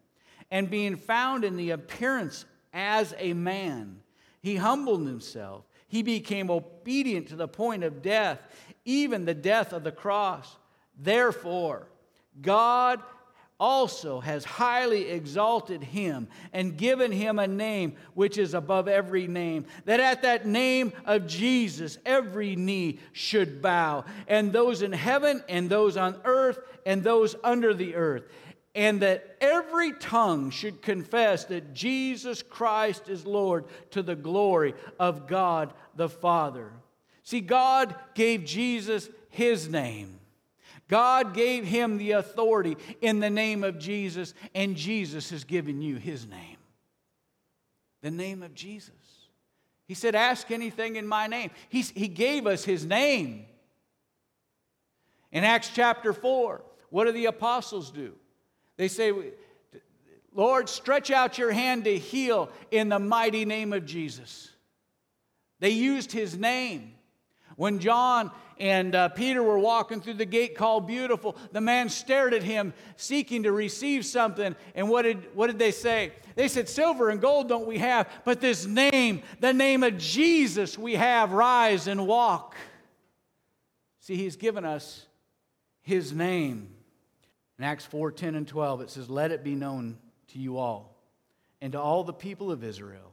And 0.49 0.69
being 0.69 0.95
found 0.95 1.43
in 1.43 1.57
the 1.57 1.71
appearance 1.71 2.45
as 2.73 3.13
a 3.17 3.33
man, 3.33 3.99
he 4.41 4.55
humbled 4.55 5.05
himself. 5.05 5.65
He 5.87 6.01
became 6.01 6.49
obedient 6.49 7.27
to 7.27 7.35
the 7.35 7.47
point 7.47 7.83
of 7.83 8.01
death, 8.01 8.39
even 8.85 9.25
the 9.25 9.33
death 9.33 9.73
of 9.73 9.83
the 9.83 9.91
cross. 9.91 10.57
Therefore, 10.99 11.87
God 12.41 13.01
also 13.59 14.19
has 14.21 14.45
highly 14.45 15.09
exalted 15.09 15.83
him 15.83 16.27
and 16.53 16.77
given 16.77 17.11
him 17.11 17.39
a 17.39 17.47
name 17.47 17.95
which 18.13 18.37
is 18.37 18.53
above 18.53 18.87
every 18.87 19.27
name, 19.27 19.65
that 19.85 19.99
at 19.99 20.21
that 20.21 20.45
name 20.45 20.93
of 21.05 21.27
Jesus 21.27 21.97
every 22.05 22.55
knee 22.55 22.99
should 23.11 23.61
bow, 23.61 24.05
and 24.27 24.53
those 24.53 24.81
in 24.81 24.93
heaven 24.93 25.43
and 25.49 25.69
those 25.69 25.97
on 25.97 26.19
earth 26.23 26.59
and 26.85 27.03
those 27.03 27.35
under 27.43 27.73
the 27.73 27.95
earth, 27.95 28.23
and 28.75 29.01
that 29.01 29.37
every 29.41 29.91
tongue 29.93 30.51
should 30.51 30.81
confess 30.81 31.45
that 31.45 31.73
Jesus 31.73 32.41
Christ 32.41 33.09
is 33.09 33.25
Lord 33.25 33.65
to 33.91 34.01
the 34.01 34.15
glory 34.15 34.73
of 34.99 35.27
God 35.27 35.73
the 35.95 36.09
Father. 36.09 36.71
See, 37.23 37.41
God 37.41 37.93
gave 38.15 38.45
Jesus 38.45 39.09
his 39.29 39.67
name. 39.67 40.18
God 40.89 41.35
gave 41.35 41.63
him 41.63 41.97
the 41.97 42.11
authority 42.11 42.75
in 42.99 43.19
the 43.19 43.29
name 43.29 43.63
of 43.63 43.77
Jesus, 43.79 44.33
and 44.53 44.75
Jesus 44.75 45.29
has 45.29 45.43
given 45.43 45.81
you 45.81 45.95
his 45.95 46.27
name. 46.27 46.57
The 48.01 48.11
name 48.11 48.41
of 48.41 48.55
Jesus. 48.55 48.91
He 49.87 49.93
said, 49.93 50.15
Ask 50.15 50.51
anything 50.51 50.95
in 50.95 51.07
my 51.07 51.27
name. 51.27 51.51
He's, 51.69 51.91
he 51.91 52.07
gave 52.07 52.47
us 52.47 52.65
his 52.65 52.85
name. 52.85 53.45
In 55.31 55.43
Acts 55.43 55.71
chapter 55.73 56.11
4, 56.11 56.61
what 56.89 57.05
do 57.05 57.11
the 57.11 57.27
apostles 57.27 57.91
do? 57.91 58.15
They 58.77 58.87
say, 58.87 59.13
Lord, 60.33 60.69
stretch 60.69 61.11
out 61.11 61.37
your 61.37 61.51
hand 61.51 61.83
to 61.83 61.97
heal 61.97 62.49
in 62.71 62.89
the 62.89 62.97
mighty 62.99 63.45
name 63.45 63.73
of 63.73 63.85
Jesus. 63.85 64.49
They 65.59 65.69
used 65.69 66.11
his 66.11 66.35
name. 66.35 66.93
When 67.59 67.79
John 67.79 68.31
and 68.57 68.95
uh, 68.95 69.09
Peter 69.09 69.43
were 69.43 69.59
walking 69.59 69.99
through 69.99 70.13
the 70.13 70.25
gate 70.25 70.55
called 70.55 70.87
Beautiful, 70.87 71.35
the 71.51 71.59
man 71.59 71.89
stared 71.89 72.33
at 72.33 72.41
him, 72.41 72.73
seeking 72.95 73.43
to 73.43 73.51
receive 73.51 74.05
something. 74.05 74.55
And 74.75 74.87
what 74.87 75.01
did, 75.01 75.35
what 75.35 75.47
did 75.47 75.59
they 75.59 75.71
say? 75.71 76.13
They 76.35 76.47
said, 76.47 76.69
Silver 76.69 77.09
and 77.09 77.19
gold 77.19 77.49
don't 77.49 77.67
we 77.67 77.77
have, 77.79 78.07
but 78.23 78.39
this 78.39 78.65
name, 78.65 79.23
the 79.41 79.51
name 79.51 79.83
of 79.83 79.97
Jesus, 79.97 80.77
we 80.77 80.93
have. 80.95 81.33
Rise 81.33 81.87
and 81.87 82.07
walk. 82.07 82.55
See, 83.99 84.15
he's 84.15 84.37
given 84.37 84.63
us 84.63 85.05
his 85.81 86.13
name. 86.13 86.69
In 87.57 87.65
Acts 87.65 87.83
4 87.83 88.13
10 88.13 88.35
and 88.35 88.47
12, 88.47 88.79
it 88.79 88.89
says, 88.89 89.09
Let 89.09 89.33
it 89.33 89.43
be 89.43 89.55
known 89.55 89.97
to 90.29 90.39
you 90.39 90.59
all 90.59 90.95
and 91.59 91.73
to 91.73 91.81
all 91.81 92.05
the 92.05 92.13
people 92.13 92.53
of 92.53 92.63
Israel 92.63 93.08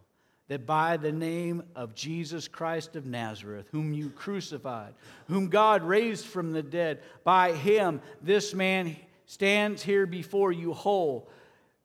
that 0.48 0.66
by 0.66 0.96
the 0.96 1.12
name 1.12 1.62
of 1.74 1.94
Jesus 1.94 2.46
Christ 2.46 2.94
of 2.94 3.04
Nazareth, 3.04 3.66
whom 3.72 3.92
you 3.92 4.10
crucified, 4.10 4.94
whom 5.26 5.48
God 5.48 5.82
raised 5.82 6.26
from 6.26 6.52
the 6.52 6.62
dead, 6.62 7.02
by 7.24 7.52
him 7.52 8.00
this 8.22 8.54
man 8.54 8.96
stands 9.26 9.82
here 9.82 10.06
before 10.06 10.52
you 10.52 10.72
whole. 10.72 11.28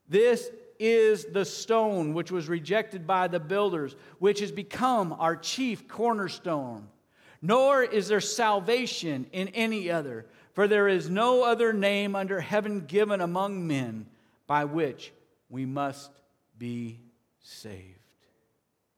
This 0.07 0.49
is 0.77 1.25
the 1.25 1.45
stone 1.45 2.13
which 2.13 2.31
was 2.31 2.49
rejected 2.49 3.07
by 3.07 3.27
the 3.27 3.39
builders, 3.39 3.95
which 4.19 4.39
has 4.39 4.51
become 4.51 5.13
our 5.13 5.35
chief 5.35 5.87
cornerstone. 5.87 6.87
Nor 7.41 7.83
is 7.83 8.07
there 8.07 8.21
salvation 8.21 9.25
in 9.31 9.47
any 9.49 9.89
other, 9.89 10.27
for 10.53 10.67
there 10.67 10.87
is 10.87 11.09
no 11.09 11.43
other 11.43 11.73
name 11.73 12.15
under 12.15 12.39
heaven 12.39 12.81
given 12.81 13.21
among 13.21 13.65
men 13.65 14.05
by 14.45 14.65
which 14.65 15.11
we 15.49 15.65
must 15.65 16.11
be 16.57 16.99
saved. 17.39 18.00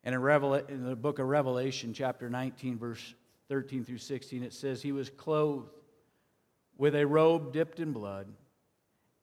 And 0.03 0.15
in, 0.15 0.63
in 0.69 0.85
the 0.85 0.95
book 0.95 1.19
of 1.19 1.27
Revelation, 1.27 1.93
chapter 1.93 2.29
19, 2.29 2.77
verse 2.77 3.13
13 3.49 3.85
through 3.85 3.99
16, 3.99 4.43
it 4.43 4.53
says, 4.53 4.81
He 4.81 4.91
was 4.91 5.09
clothed 5.09 5.69
with 6.77 6.95
a 6.95 7.05
robe 7.05 7.53
dipped 7.53 7.79
in 7.79 7.93
blood, 7.93 8.27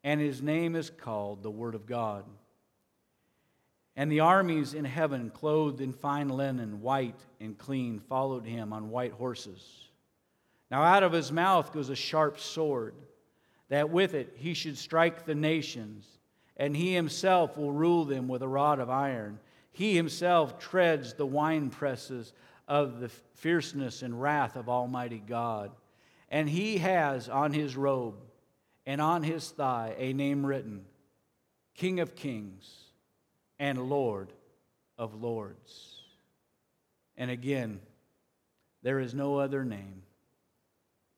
and 0.02 0.20
his 0.20 0.40
name 0.40 0.76
is 0.76 0.90
called 0.90 1.42
the 1.42 1.50
Word 1.50 1.74
of 1.74 1.86
God. 1.86 2.24
And 3.96 4.10
the 4.10 4.20
armies 4.20 4.72
in 4.72 4.84
heaven, 4.84 5.30
clothed 5.30 5.80
in 5.80 5.92
fine 5.92 6.28
linen, 6.28 6.80
white 6.80 7.20
and 7.40 7.58
clean, 7.58 7.98
followed 7.98 8.46
him 8.46 8.72
on 8.72 8.90
white 8.90 9.12
horses. 9.12 9.88
Now 10.70 10.82
out 10.82 11.02
of 11.02 11.12
his 11.12 11.32
mouth 11.32 11.72
goes 11.72 11.90
a 11.90 11.96
sharp 11.96 12.38
sword, 12.38 12.94
that 13.68 13.90
with 13.90 14.14
it 14.14 14.32
he 14.36 14.54
should 14.54 14.78
strike 14.78 15.26
the 15.26 15.34
nations, 15.34 16.06
and 16.56 16.76
he 16.76 16.94
himself 16.94 17.58
will 17.58 17.72
rule 17.72 18.04
them 18.04 18.28
with 18.28 18.42
a 18.42 18.48
rod 18.48 18.78
of 18.78 18.88
iron. 18.88 19.38
He 19.72 19.96
himself 19.96 20.58
treads 20.58 21.14
the 21.14 21.26
wine 21.26 21.70
presses 21.70 22.32
of 22.66 23.00
the 23.00 23.08
fierceness 23.08 24.02
and 24.02 24.20
wrath 24.20 24.56
of 24.56 24.68
Almighty 24.68 25.22
God. 25.24 25.72
And 26.28 26.48
he 26.48 26.78
has 26.78 27.28
on 27.28 27.52
his 27.52 27.76
robe 27.76 28.16
and 28.86 29.00
on 29.00 29.22
his 29.22 29.50
thigh 29.50 29.94
a 29.98 30.12
name 30.12 30.44
written 30.44 30.84
King 31.74 32.00
of 32.00 32.14
Kings 32.14 32.72
and 33.58 33.88
Lord 33.88 34.32
of 34.98 35.14
Lords. 35.14 36.02
And 37.16 37.30
again, 37.30 37.80
there 38.82 39.00
is 39.00 39.14
no 39.14 39.38
other 39.38 39.64
name 39.64 40.02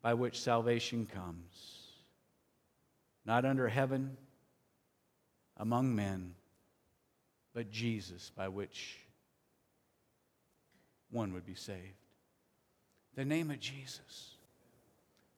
by 0.03 0.15
which 0.15 0.41
salvation 0.41 1.07
comes, 1.07 1.87
not 3.25 3.45
under 3.45 3.69
heaven, 3.69 4.17
among 5.57 5.95
men 5.95 6.35
but 7.55 7.71
Jesus 7.71 8.31
by 8.35 8.49
which 8.49 8.99
one 11.11 11.33
would 11.35 11.47
be 11.47 11.55
saved. 11.55 11.79
The 13.15 13.25
name 13.25 13.51
of 13.51 13.61
Jesus. 13.61 14.37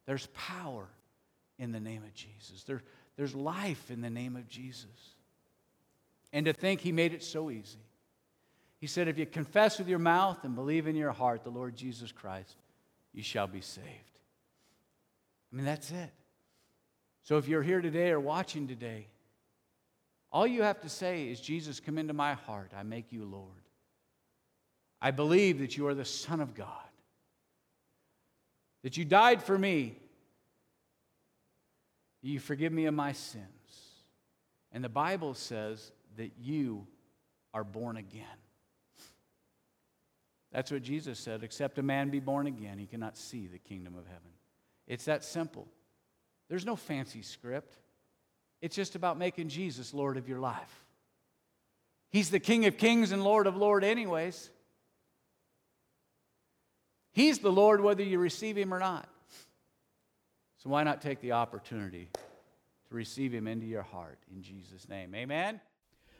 There's 0.06 0.28
power 0.28 0.86
in 1.58 1.72
the 1.72 1.80
name 1.80 2.02
of 2.02 2.14
Jesus. 2.14 2.62
There, 2.64 2.82
there's 3.16 3.34
life 3.34 3.90
in 3.90 4.00
the 4.00 4.10
name 4.10 4.36
of 4.36 4.48
Jesus. 4.48 4.86
And 6.32 6.46
to 6.46 6.52
think 6.52 6.80
he 6.80 6.92
made 6.92 7.12
it 7.12 7.22
so 7.22 7.50
easy. 7.50 7.78
He 8.80 8.86
said, 8.86 9.08
if 9.08 9.18
you 9.18 9.26
confess 9.26 9.78
with 9.78 9.88
your 9.88 9.98
mouth 9.98 10.44
and 10.44 10.54
believe 10.54 10.86
in 10.86 10.96
your 10.96 11.12
heart 11.12 11.42
the 11.42 11.50
Lord 11.50 11.74
Jesus 11.74 12.12
Christ, 12.12 12.56
you 13.12 13.22
shall 13.22 13.46
be 13.46 13.60
saved. 13.60 13.86
I 15.52 15.56
mean, 15.56 15.64
that's 15.64 15.90
it. 15.90 16.10
So 17.22 17.38
if 17.38 17.48
you're 17.48 17.62
here 17.62 17.80
today 17.80 18.10
or 18.10 18.20
watching 18.20 18.68
today 18.68 19.06
all 20.34 20.48
you 20.48 20.62
have 20.62 20.80
to 20.80 20.88
say 20.88 21.28
is, 21.28 21.40
Jesus, 21.40 21.78
come 21.78 21.96
into 21.96 22.12
my 22.12 22.34
heart. 22.34 22.72
I 22.76 22.82
make 22.82 23.12
you 23.12 23.24
Lord. 23.24 23.62
I 25.00 25.12
believe 25.12 25.60
that 25.60 25.76
you 25.76 25.86
are 25.86 25.94
the 25.94 26.04
Son 26.04 26.40
of 26.40 26.54
God, 26.54 26.66
that 28.82 28.96
you 28.96 29.04
died 29.04 29.40
for 29.40 29.56
me. 29.56 29.94
You 32.20 32.40
forgive 32.40 32.72
me 32.72 32.86
of 32.86 32.94
my 32.94 33.12
sins. 33.12 33.44
And 34.72 34.82
the 34.82 34.88
Bible 34.88 35.34
says 35.34 35.92
that 36.16 36.32
you 36.40 36.84
are 37.52 37.62
born 37.62 37.96
again. 37.96 38.24
That's 40.50 40.72
what 40.72 40.82
Jesus 40.82 41.20
said. 41.20 41.44
Except 41.44 41.78
a 41.78 41.82
man 41.82 42.10
be 42.10 42.18
born 42.18 42.48
again, 42.48 42.78
he 42.78 42.86
cannot 42.86 43.16
see 43.16 43.46
the 43.46 43.58
kingdom 43.58 43.94
of 43.96 44.06
heaven. 44.06 44.32
It's 44.88 45.04
that 45.04 45.22
simple. 45.22 45.68
There's 46.48 46.66
no 46.66 46.74
fancy 46.74 47.22
script. 47.22 47.76
It's 48.64 48.74
just 48.74 48.94
about 48.94 49.18
making 49.18 49.50
Jesus 49.50 49.92
Lord 49.92 50.16
of 50.16 50.26
your 50.26 50.38
life. 50.40 50.84
He's 52.08 52.30
the 52.30 52.40
King 52.40 52.64
of 52.64 52.78
kings 52.78 53.12
and 53.12 53.22
Lord 53.22 53.46
of 53.46 53.58
lords, 53.58 53.84
anyways. 53.84 54.48
He's 57.12 57.40
the 57.40 57.52
Lord 57.52 57.82
whether 57.82 58.02
you 58.02 58.18
receive 58.18 58.56
him 58.56 58.72
or 58.72 58.78
not. 58.78 59.06
So 60.62 60.70
why 60.70 60.82
not 60.82 61.02
take 61.02 61.20
the 61.20 61.32
opportunity 61.32 62.08
to 62.88 62.94
receive 62.94 63.34
him 63.34 63.46
into 63.46 63.66
your 63.66 63.82
heart 63.82 64.18
in 64.34 64.42
Jesus' 64.42 64.88
name? 64.88 65.14
Amen. 65.14 65.60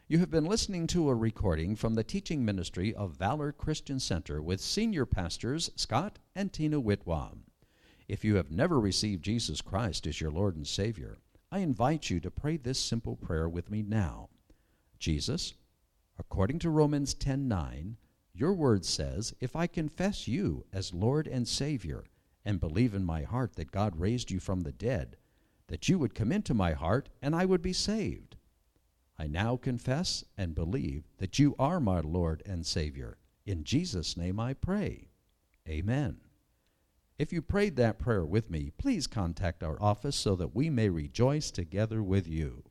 You 0.07 0.19
have 0.19 0.31
been 0.31 0.45
listening 0.45 0.87
to 0.89 1.09
a 1.09 1.15
recording 1.15 1.77
from 1.77 1.95
the 1.95 2.05
teaching 2.05 2.45
ministry 2.45 2.95
of 2.95 3.13
Valor 3.13 3.53
Christian 3.53 3.99
Center 3.99 4.43
with 4.43 4.61
senior 4.61 5.07
pastors 5.07 5.71
Scott 5.77 6.19
and 6.37 6.53
Tina 6.53 6.79
Whitwam. 6.79 7.45
If 8.07 8.23
you 8.23 8.37
have 8.37 8.51
never 8.51 8.79
received 8.79 9.25
Jesus 9.25 9.63
Christ 9.63 10.07
as 10.07 10.21
your 10.21 10.31
Lord 10.31 10.57
and 10.57 10.67
Savior, 10.67 11.17
I 11.55 11.59
invite 11.59 12.11
you 12.11 12.19
to 12.19 12.33
pray 12.33 12.57
this 12.57 12.81
simple 12.81 13.15
prayer 13.15 13.49
with 13.49 13.71
me 13.71 13.81
now. 13.81 14.29
Jesus, 14.99 15.55
according 16.19 16.59
to 16.59 16.69
Romans 16.69 17.15
10:9, 17.15 17.95
your 18.33 18.53
word 18.53 18.85
says, 18.85 19.33
If 19.39 19.55
I 19.55 19.69
confess 19.69 20.27
you 20.27 20.67
as 20.73 20.93
Lord 20.93 21.29
and 21.29 21.47
Savior, 21.47 22.07
and 22.45 22.59
believe 22.59 22.93
in 22.93 23.05
my 23.05 23.23
heart 23.23 23.55
that 23.55 23.71
God 23.71 24.01
raised 24.01 24.33
you 24.33 24.41
from 24.41 24.63
the 24.63 24.73
dead, 24.73 25.17
that 25.69 25.89
you 25.89 25.97
would 25.97 26.13
come 26.13 26.33
into 26.33 26.55
my 26.55 26.73
heart 26.73 27.09
and 27.23 27.37
I 27.37 27.45
would 27.45 27.63
be 27.63 27.73
saved. 27.73 28.35
I 29.17 29.29
now 29.29 29.57
confess 29.57 30.25
and 30.37 30.57
believe 30.57 31.07
that 31.19 31.39
you 31.39 31.55
are 31.57 31.79
my 31.79 32.01
Lord 32.01 32.43
and 32.45 32.67
Savior. 32.67 33.17
In 33.47 33.63
Jesus' 33.63 34.17
name 34.17 34.41
I 34.41 34.55
pray. 34.55 35.13
Amen. 35.69 36.24
If 37.17 37.33
you 37.33 37.43
prayed 37.43 37.77
that 37.77 38.01
prayer 38.01 38.25
with 38.25 38.51
me, 38.51 38.73
please 38.77 39.07
contact 39.07 39.63
our 39.63 39.81
office 39.81 40.17
so 40.17 40.35
that 40.37 40.55
we 40.55 40.69
may 40.69 40.89
rejoice 40.89 41.53
together 41.53 42.03
with 42.03 42.27
you. 42.27 42.65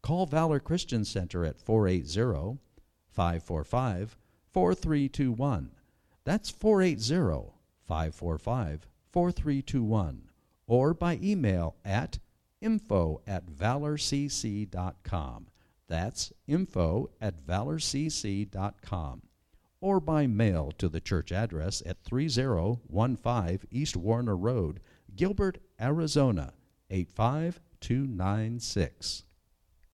Call 0.00 0.26
Valor 0.26 0.60
Christian 0.60 1.04
Center 1.04 1.44
at 1.44 1.58
480 1.58 2.58
545 3.10 4.16
4321. 4.52 5.70
That's 6.24 6.50
480 6.50 7.52
545 7.86 8.86
4321. 9.10 10.22
Or 10.68 10.94
by 10.94 11.18
email 11.20 11.74
at 11.84 12.20
info 12.60 13.20
at 13.26 13.46
valorcc.com. 13.46 14.68
That's 15.88 16.32
info 16.46 17.10
at 17.20 17.44
valorcc.com. 17.44 19.22
Or 19.80 19.98
by 19.98 20.26
mail 20.26 20.72
to 20.78 20.88
the 20.88 21.00
church 21.00 21.32
address 21.32 21.82
at 21.86 22.04
3015 22.04 23.60
East 23.70 23.96
Warner 23.96 24.36
Road, 24.36 24.80
Gilbert, 25.16 25.56
Arizona 25.80 26.52
85296. 26.90 29.24